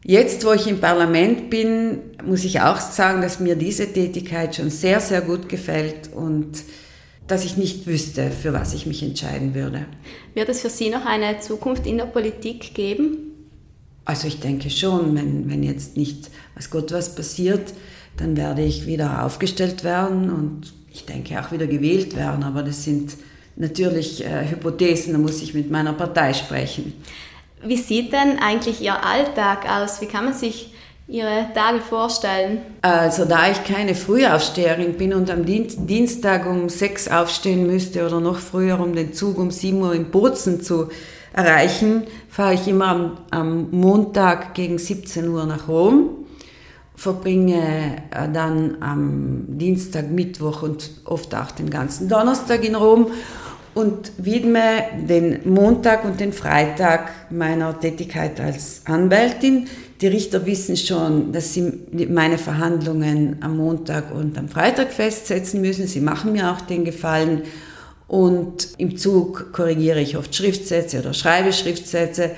Jetzt, 0.03 0.45
wo 0.45 0.53
ich 0.53 0.67
im 0.67 0.81
Parlament 0.81 1.51
bin, 1.51 1.99
muss 2.25 2.45
ich 2.45 2.61
auch 2.61 2.79
sagen, 2.79 3.23
dass 3.23 3.41
mir 3.41 3.57
diese 3.57 3.93
Tätigkeit 3.93 4.55
schon 4.55 4.71
sehr, 4.71 5.01
sehr 5.01 5.23
gut 5.23 5.49
gefällt 5.49 6.11
und 6.15 6.63
dass 7.27 7.45
ich 7.45 7.57
nicht 7.57 7.87
wüsste, 7.87 8.31
für 8.31 8.53
was 8.53 8.75
ich 8.75 8.87
mich 8.87 9.03
entscheiden 9.03 9.55
würde. 9.55 9.87
Wird 10.35 10.49
es 10.49 10.61
für 10.61 10.71
Sie 10.71 10.91
noch 10.91 11.07
eine 11.07 11.39
Zukunft 11.41 11.87
in 11.87 11.97
der 11.97 12.07
Politik 12.07 12.75
geben? 12.75 13.33
Also 14.05 14.29
ich 14.29 14.41
denke 14.41 14.69
schon, 14.69 15.17
wenn, 15.17 15.49
wenn 15.51 15.63
jetzt 15.63 15.97
nicht, 15.97 16.31
was 16.55 16.71
Gott 16.71 16.93
was 16.93 17.15
passiert, 17.15 17.73
dann 18.17 18.37
werde 18.37 18.63
ich 18.63 18.87
wieder 18.87 19.25
aufgestellt 19.25 19.83
werden 19.83 20.31
und 20.31 20.73
ich 20.93 21.07
denke 21.07 21.41
auch 21.41 21.51
wieder 21.51 21.67
gewählt 21.67 22.15
werden. 22.15 22.45
Aber 22.45 22.63
das 22.63 22.85
sind 22.85 23.17
natürlich 23.57 24.25
äh, 24.25 24.49
Hypothesen, 24.51 25.15
da 25.15 25.19
muss 25.19 25.43
ich 25.43 25.55
mit 25.55 25.71
meiner 25.71 25.95
Partei 25.95 26.35
sprechen. 26.35 26.93
Wie 27.65 27.79
sieht 27.79 28.13
denn 28.13 28.39
eigentlich 28.39 28.83
Ihr 28.83 29.03
Alltag 29.03 29.67
aus? 29.69 30.03
Wie 30.03 30.07
kann 30.07 30.27
man 30.27 30.35
sich 30.35 30.74
Ihre 31.07 31.49
Tage 31.55 31.81
vorstellen? 31.81 32.63
Also 32.81 33.27
da 33.27 33.51
ich 33.51 33.63
keine 33.65 33.95
Frühaufsteherin 33.95 34.95
bin 34.95 35.13
und 35.13 35.31
am 35.31 35.45
Dienstag 35.45 36.47
um 36.47 36.71
sechs 36.71 37.09
aufstehen 37.09 37.67
müsste 37.67 38.07
oder 38.07 38.21
noch 38.21 38.39
früher, 38.39 38.81
um 38.81 38.95
den 38.95 39.13
Zug 39.13 39.39
um 39.39 39.51
sieben 39.51 39.83
Uhr 39.83 39.95
in 39.95 40.11
Bozen 40.11 40.63
zu 40.63 40.89
erreichen, 41.35 42.05
fahre 42.31 42.55
ich 42.55 42.67
immer 42.67 42.87
am, 42.87 43.19
am 43.31 43.71
Montag 43.71 44.55
gegen 44.55 44.79
17 44.79 45.29
Uhr 45.29 45.45
nach 45.45 45.69
Rom, 45.69 46.25
verbringe 46.95 47.97
äh, 48.11 48.29
dann 48.33 48.79
am 48.81 49.45
Dienstag, 49.49 50.11
Mittwoch 50.11 50.63
und 50.63 50.91
oft 51.05 51.35
auch 51.35 51.51
den 51.51 51.69
ganzen 51.69 52.09
Donnerstag 52.09 52.65
in 52.65 52.77
Rom 52.77 53.09
und 53.75 54.13
widme 54.19 54.85
den 55.09 55.41
Montag 55.45 56.05
und 56.05 56.21
den 56.21 56.33
Freitag 56.33 57.11
meiner 57.31 57.79
Tätigkeit 57.79 58.41
als 58.41 58.83
Anwältin. 58.85 59.67
Die 60.01 60.07
Richter 60.07 60.47
wissen 60.47 60.77
schon, 60.77 61.33
dass 61.33 61.55
sie 61.55 61.73
meine 62.09 62.39
Verhandlungen 62.39 63.39
am 63.41 63.57
Montag 63.57 64.15
und 64.15 64.39
am 64.39 64.49
Freitag 64.49 64.93
festsetzen 64.93 65.61
müssen. 65.61 65.87
Sie 65.87 66.01
machen 66.01 66.33
mir 66.33 66.51
auch 66.51 66.61
den 66.61 66.85
Gefallen. 66.85 67.43
Und 68.07 68.69
im 68.79 68.97
Zug 68.97 69.53
korrigiere 69.53 70.01
ich 70.01 70.17
oft 70.17 70.35
Schriftsätze 70.35 71.01
oder 71.01 71.15
schreibe 71.15 71.53
Schriftsätze. 71.53 72.33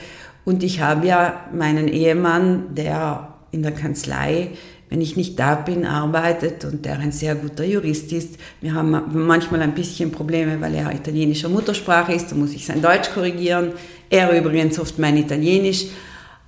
Und 0.45 0.63
ich 0.63 0.81
habe 0.81 1.07
ja 1.07 1.49
meinen 1.53 1.89
Ehemann, 1.89 2.75
der 2.75 3.35
in 3.51 3.63
der 3.63 3.73
Kanzlei 3.73 4.51
wenn 4.89 5.01
ich 5.01 5.17
nicht 5.17 5.39
da 5.39 5.57
bin, 5.57 5.85
arbeitet 5.85 6.65
und 6.65 6.85
der 6.85 6.99
ein 6.99 7.13
sehr 7.13 7.35
guter 7.35 7.65
Jurist 7.65 8.13
ist. 8.13 8.37
Wir 8.61 8.75
haben 8.75 9.03
manchmal 9.13 9.63
ein 9.63 9.75
bisschen 9.75 10.13
Probleme, 10.13 10.61
weil 10.61 10.75
er 10.75 10.93
italienischer 10.93 11.49
Muttersprache 11.49 12.13
ist, 12.13 12.31
da 12.31 12.37
muss 12.37 12.55
ich 12.55 12.67
sein 12.67 12.81
Deutsch 12.81 13.11
korrigieren. 13.13 13.73
Er 14.11 14.37
übrigens 14.39 14.79
oft 14.79 14.99
mein 14.99 15.17
Italienisch. 15.17 15.87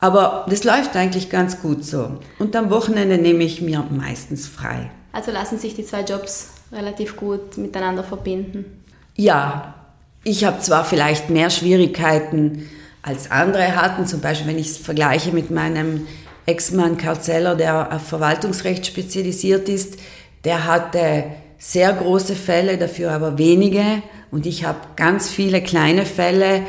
Aber 0.00 0.46
das 0.48 0.62
läuft 0.62 0.94
eigentlich 0.94 1.28
ganz 1.28 1.60
gut 1.60 1.84
so. 1.84 2.18
Und 2.38 2.54
am 2.54 2.70
Wochenende 2.70 3.18
nehme 3.18 3.42
ich 3.42 3.60
mir 3.60 3.84
meistens 3.90 4.46
frei. 4.46 4.90
Also 5.12 5.32
lassen 5.32 5.58
sich 5.58 5.74
die 5.74 5.84
zwei 5.84 6.02
Jobs 6.02 6.52
relativ 6.72 7.16
gut 7.16 7.58
miteinander 7.58 8.04
verbinden? 8.04 8.84
Ja, 9.16 9.74
ich 10.22 10.44
habe 10.44 10.60
zwar 10.60 10.84
vielleicht 10.84 11.30
mehr 11.30 11.50
Schwierigkeiten 11.50 12.68
als 13.02 13.30
andere 13.30 13.74
hatten, 13.74 14.06
zum 14.06 14.20
Beispiel 14.20 14.46
wenn 14.48 14.58
ich 14.58 14.68
es 14.68 14.76
vergleiche 14.76 15.32
mit 15.32 15.50
meinem 15.50 16.06
Ex-Mann 16.48 16.96
Karl 16.96 17.20
Zeller, 17.20 17.54
der 17.54 17.92
auf 17.92 18.08
Verwaltungsrecht 18.08 18.86
spezialisiert 18.86 19.68
ist, 19.68 19.98
der 20.44 20.64
hatte 20.64 21.24
sehr 21.58 21.92
große 21.92 22.34
Fälle, 22.34 22.78
dafür 22.78 23.10
aber 23.10 23.36
wenige. 23.36 24.02
Und 24.30 24.46
ich 24.46 24.64
habe 24.64 24.78
ganz 24.96 25.28
viele 25.28 25.60
kleine 25.60 26.06
Fälle. 26.06 26.62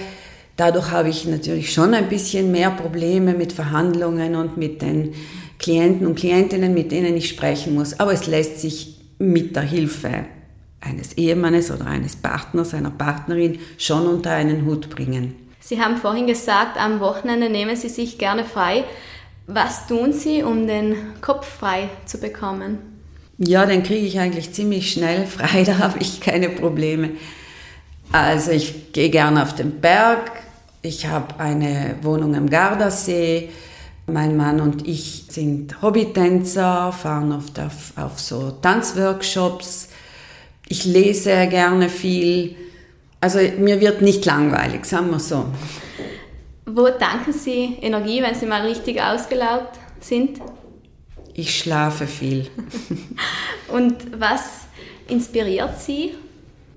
Dadurch 0.57 0.91
habe 0.91 1.07
ich 1.07 1.25
natürlich 1.25 1.71
schon 1.71 1.93
ein 1.93 2.09
bisschen 2.09 2.51
mehr 2.51 2.71
Probleme 2.71 3.33
mit 3.33 3.53
Verhandlungen 3.53 4.35
und 4.35 4.57
mit 4.57 4.81
den 4.81 5.13
Klienten 5.59 6.07
und 6.07 6.15
Klientinnen, 6.15 6.73
mit 6.73 6.91
denen 6.91 7.15
ich 7.15 7.29
sprechen 7.29 7.75
muss. 7.75 7.99
Aber 7.99 8.11
es 8.11 8.27
lässt 8.27 8.59
sich 8.59 8.99
mit 9.17 9.55
der 9.55 9.63
Hilfe 9.63 10.25
eines 10.81 11.13
Ehemannes 11.13 11.71
oder 11.71 11.85
eines 11.85 12.17
Partners, 12.17 12.73
einer 12.73 12.91
Partnerin 12.91 13.59
schon 13.77 14.07
unter 14.07 14.31
einen 14.31 14.65
Hut 14.65 14.89
bringen. 14.89 15.35
Sie 15.61 15.81
haben 15.81 15.97
vorhin 15.97 16.25
gesagt, 16.25 16.77
am 16.77 16.99
Wochenende 16.99 17.49
nehmen 17.49 17.75
Sie 17.75 17.89
sich 17.89 18.17
gerne 18.17 18.43
frei. 18.43 18.85
Was 19.51 19.87
tun 19.87 20.13
Sie, 20.13 20.43
um 20.43 20.67
den 20.67 20.95
Kopf 21.21 21.47
frei 21.47 21.89
zu 22.05 22.19
bekommen? 22.19 22.77
Ja, 23.39 23.65
den 23.65 23.81
kriege 23.81 24.05
ich 24.05 24.19
eigentlich 24.19 24.53
ziemlich 24.53 24.91
schnell 24.91 25.25
frei, 25.25 25.63
da 25.65 25.79
habe 25.79 25.97
ich 25.97 26.21
keine 26.21 26.49
Probleme. 26.49 27.11
Also 28.11 28.51
ich 28.51 28.93
gehe 28.93 29.09
gerne 29.09 29.41
auf 29.41 29.55
den 29.55 29.81
Berg, 29.81 30.31
ich 30.83 31.07
habe 31.07 31.39
eine 31.39 31.95
Wohnung 32.03 32.35
am 32.35 32.47
Gardasee, 32.47 33.49
mein 34.05 34.37
Mann 34.37 34.59
und 34.61 34.87
ich 34.87 35.25
sind 35.29 35.81
Hobbytänzer, 35.81 36.91
fahren 36.91 37.31
oft 37.31 37.59
auf, 37.59 37.93
auf 37.95 38.19
so 38.19 38.51
Tanzworkshops, 38.51 39.89
ich 40.67 40.85
lese 40.85 41.47
gerne 41.47 41.89
viel, 41.89 42.55
also 43.19 43.39
mir 43.57 43.81
wird 43.81 44.03
nicht 44.03 44.25
langweilig, 44.25 44.85
sagen 44.85 45.09
wir 45.09 45.19
so. 45.19 45.45
Wo 46.71 46.87
tanken 46.89 47.33
Sie 47.33 47.77
Energie, 47.81 48.21
wenn 48.21 48.35
Sie 48.35 48.45
mal 48.45 48.61
richtig 48.61 49.01
ausgelaugt 49.01 49.79
sind? 49.99 50.39
Ich 51.33 51.57
schlafe 51.57 52.05
viel. 52.05 52.47
Und 53.69 53.95
was 54.19 54.41
inspiriert 55.07 55.79
Sie? 55.79 56.13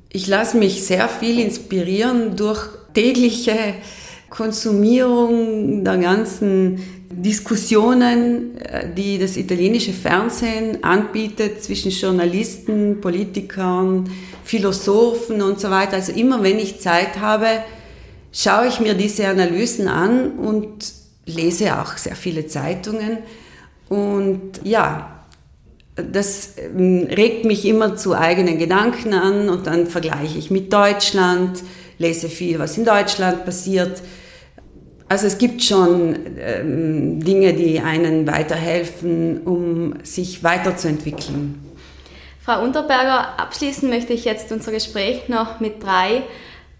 Ich 0.09 0.27
lasse 0.29 0.57
mich 0.57 0.83
sehr 0.85 1.09
viel 1.09 1.39
inspirieren 1.39 2.37
durch 2.37 2.69
tägliche 2.95 3.75
Konsumierung 4.31 5.85
der 5.85 5.99
ganzen 5.99 6.83
Diskussionen, 7.11 8.57
äh, 8.59 8.89
die 8.95 9.19
das 9.19 9.37
italienische 9.37 9.93
Fernsehen 9.93 10.83
anbietet 10.83 11.63
zwischen 11.63 11.91
Journalisten, 11.91 13.01
Politikern, 13.03 14.09
Philosophen 14.43 15.43
und 15.43 15.61
so 15.61 15.71
weiter. 15.71 15.95
Also 15.95 16.13
immer 16.13 16.43
wenn 16.43 16.59
ich 16.59 16.81
Zeit 16.81 17.21
habe, 17.21 17.47
schaue 18.33 18.67
ich 18.69 18.81
mir 18.81 18.95
diese 18.95 19.29
Analysen 19.29 19.89
an 19.89 20.33
und 20.33 20.93
lese 21.27 21.79
auch 21.79 21.97
sehr 21.97 22.17
viele 22.17 22.47
Zeitungen. 22.47 23.19
Und 23.89 24.61
ja, 24.65 25.23
das 25.95 26.55
ähm, 26.57 27.07
regt 27.11 27.45
mich 27.45 27.67
immer 27.67 27.97
zu 27.97 28.15
eigenen 28.15 28.59
Gedanken 28.59 29.13
an 29.13 29.49
und 29.49 29.67
dann 29.67 29.87
vergleiche 29.87 30.39
ich 30.39 30.51
mit 30.51 30.73
Deutschland, 30.73 31.63
lese 31.99 32.29
viel, 32.29 32.59
was 32.59 32.79
in 32.79 32.85
Deutschland 32.85 33.45
passiert. 33.45 34.03
Also 35.09 35.27
es 35.27 35.37
gibt 35.37 35.63
schon 35.63 36.17
ähm, 36.39 37.23
Dinge, 37.23 37.53
die 37.53 37.81
einen 37.81 38.27
weiterhelfen, 38.27 39.43
um 39.43 39.95
sich 40.03 40.43
weiterzuentwickeln. 40.43 41.61
Frau 42.41 42.63
Unterberger, 42.63 43.39
abschließen 43.39 43.91
möchte 43.91 44.15
ich 44.15 44.25
jetzt 44.25 44.51
unser 44.51 44.73
Gespräch 44.73 45.29
noch 45.29 45.61
mit 45.61 45.83
drei 45.83 46.23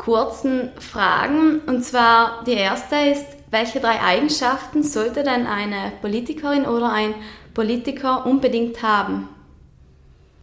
kurzen 0.03 0.71
Fragen. 0.79 1.61
Und 1.67 1.85
zwar 1.85 2.43
die 2.45 2.55
erste 2.55 2.97
ist, 2.97 3.27
welche 3.51 3.81
drei 3.81 4.01
Eigenschaften 4.01 4.83
sollte 4.83 5.23
denn 5.23 5.47
eine 5.47 5.93
Politikerin 6.01 6.65
oder 6.65 6.91
ein 6.91 7.15
Politiker 7.55 8.27
unbedingt 8.27 8.83
haben? 8.83 9.29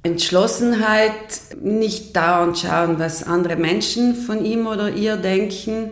Entschlossenheit, 0.04 1.58
nicht 1.62 2.16
dauernd 2.16 2.58
schauen, 2.58 3.00
was 3.00 3.24
andere 3.24 3.58
Menschen 3.58 4.16
von 4.16 4.46
ihm 4.46 4.66
oder 4.66 4.92
ihr 4.92 5.18
denken. 5.18 5.92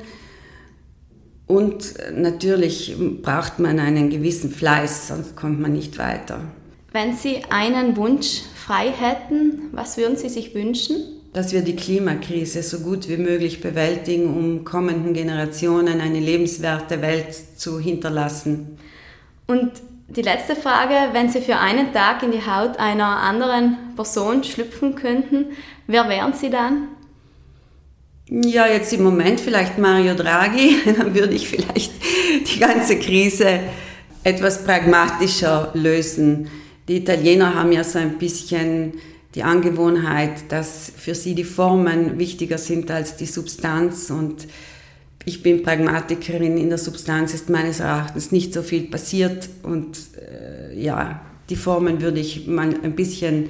Und 1.45 1.93
natürlich 2.13 2.95
braucht 3.21 3.59
man 3.59 3.79
einen 3.79 4.09
gewissen 4.09 4.51
Fleiß, 4.51 5.09
sonst 5.09 5.35
kommt 5.35 5.59
man 5.59 5.73
nicht 5.73 5.97
weiter. 5.97 6.39
Wenn 6.93 7.15
Sie 7.15 7.43
einen 7.49 7.97
Wunsch 7.97 8.43
frei 8.55 8.91
hätten, 8.91 9.63
was 9.73 9.97
würden 9.97 10.15
Sie 10.15 10.29
sich 10.29 10.55
wünschen? 10.55 11.16
Dass 11.33 11.53
wir 11.53 11.61
die 11.61 11.75
Klimakrise 11.75 12.63
so 12.63 12.79
gut 12.79 13.07
wie 13.09 13.17
möglich 13.17 13.61
bewältigen, 13.61 14.35
um 14.35 14.63
kommenden 14.63 15.13
Generationen 15.13 16.01
eine 16.01 16.19
lebenswerte 16.19 17.01
Welt 17.01 17.35
zu 17.57 17.79
hinterlassen. 17.79 18.77
Und 19.45 19.71
die 20.09 20.21
letzte 20.21 20.55
Frage, 20.55 20.95
wenn 21.11 21.29
Sie 21.29 21.41
für 21.41 21.57
einen 21.57 21.93
Tag 21.93 22.23
in 22.23 22.31
die 22.31 22.45
Haut 22.45 22.79
einer 22.79 23.17
anderen 23.17 23.77
Person 23.95 24.43
schlüpfen 24.43 24.95
könnten, 24.95 25.47
wer 25.85 26.07
wären 26.07 26.33
Sie 26.33 26.49
dann? 26.49 26.87
Ja, 28.29 28.67
jetzt 28.67 28.91
im 28.93 29.03
Moment 29.03 29.39
vielleicht 29.39 29.77
Mario 29.77 30.13
Draghi, 30.13 30.77
dann 30.97 31.13
würde 31.13 31.33
ich 31.33 31.47
vielleicht 31.47 31.93
die 32.53 32.59
ganze 32.59 32.99
Krise 32.99 33.59
etwas 34.23 34.63
pragmatischer 34.63 35.71
lösen. 35.73 36.49
Die 36.87 36.97
Italiener 36.97 37.55
haben 37.55 37.71
ja 37.71 37.83
so 37.83 37.99
ein 37.99 38.17
bisschen 38.17 38.93
die 39.35 39.43
Angewohnheit, 39.43 40.51
dass 40.51 40.91
für 40.95 41.15
sie 41.15 41.35
die 41.35 41.43
Formen 41.43 42.17
wichtiger 42.17 42.57
sind 42.57 42.89
als 42.91 43.17
die 43.17 43.25
Substanz 43.25 44.09
und 44.09 44.47
ich 45.25 45.43
bin 45.43 45.61
Pragmatikerin, 45.61 46.57
in 46.57 46.69
der 46.69 46.77
Substanz 46.77 47.33
ist 47.33 47.49
meines 47.49 47.81
Erachtens 47.81 48.31
nicht 48.31 48.53
so 48.53 48.61
viel 48.61 48.83
passiert 48.83 49.49
und 49.63 49.97
äh, 50.17 50.79
ja, 50.79 51.19
die 51.49 51.57
Formen 51.57 52.01
würde 52.01 52.19
ich 52.19 52.47
mal 52.47 52.73
ein 52.81 52.95
bisschen 52.95 53.49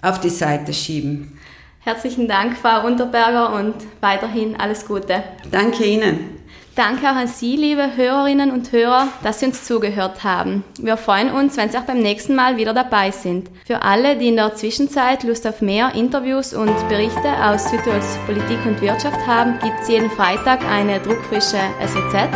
auf 0.00 0.20
die 0.20 0.30
Seite 0.30 0.72
schieben. 0.72 1.32
Herzlichen 1.80 2.28
Dank, 2.28 2.56
Frau 2.56 2.86
Unterberger, 2.86 3.54
und 3.54 3.74
weiterhin 4.00 4.56
alles 4.56 4.86
Gute. 4.86 5.22
Danke 5.50 5.84
Ihnen. 5.84 6.37
Danke 6.78 7.10
auch 7.10 7.16
an 7.16 7.26
Sie, 7.26 7.56
liebe 7.56 7.96
Hörerinnen 7.96 8.52
und 8.52 8.70
Hörer, 8.70 9.08
dass 9.24 9.40
Sie 9.40 9.46
uns 9.46 9.64
zugehört 9.64 10.22
haben. 10.22 10.62
Wir 10.80 10.96
freuen 10.96 11.32
uns, 11.32 11.56
wenn 11.56 11.68
Sie 11.68 11.76
auch 11.76 11.82
beim 11.82 11.98
nächsten 11.98 12.36
Mal 12.36 12.56
wieder 12.56 12.72
dabei 12.72 13.10
sind. 13.10 13.50
Für 13.66 13.82
alle, 13.82 14.16
die 14.16 14.28
in 14.28 14.36
der 14.36 14.54
Zwischenzeit 14.54 15.24
Lust 15.24 15.44
auf 15.44 15.60
mehr 15.60 15.96
Interviews 15.96 16.54
und 16.54 16.72
Berichte 16.88 17.32
aus 17.42 17.68
Südtirols 17.68 18.16
Politik 18.26 18.64
und 18.64 18.80
Wirtschaft 18.80 19.26
haben, 19.26 19.58
gibt 19.58 19.80
es 19.82 19.88
jeden 19.88 20.08
Freitag 20.08 20.64
eine 20.70 21.00
druckfrische 21.00 21.58
SWZ 21.84 22.28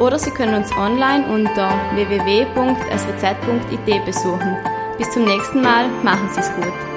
oder 0.00 0.18
Sie 0.18 0.32
können 0.32 0.54
uns 0.54 0.72
online 0.72 1.32
unter 1.32 1.70
www.swz.it 1.94 4.04
besuchen. 4.04 4.56
Bis 4.98 5.08
zum 5.12 5.24
nächsten 5.24 5.62
Mal, 5.62 5.86
machen 6.02 6.28
Sie 6.32 6.40
es 6.40 6.52
gut. 6.56 6.93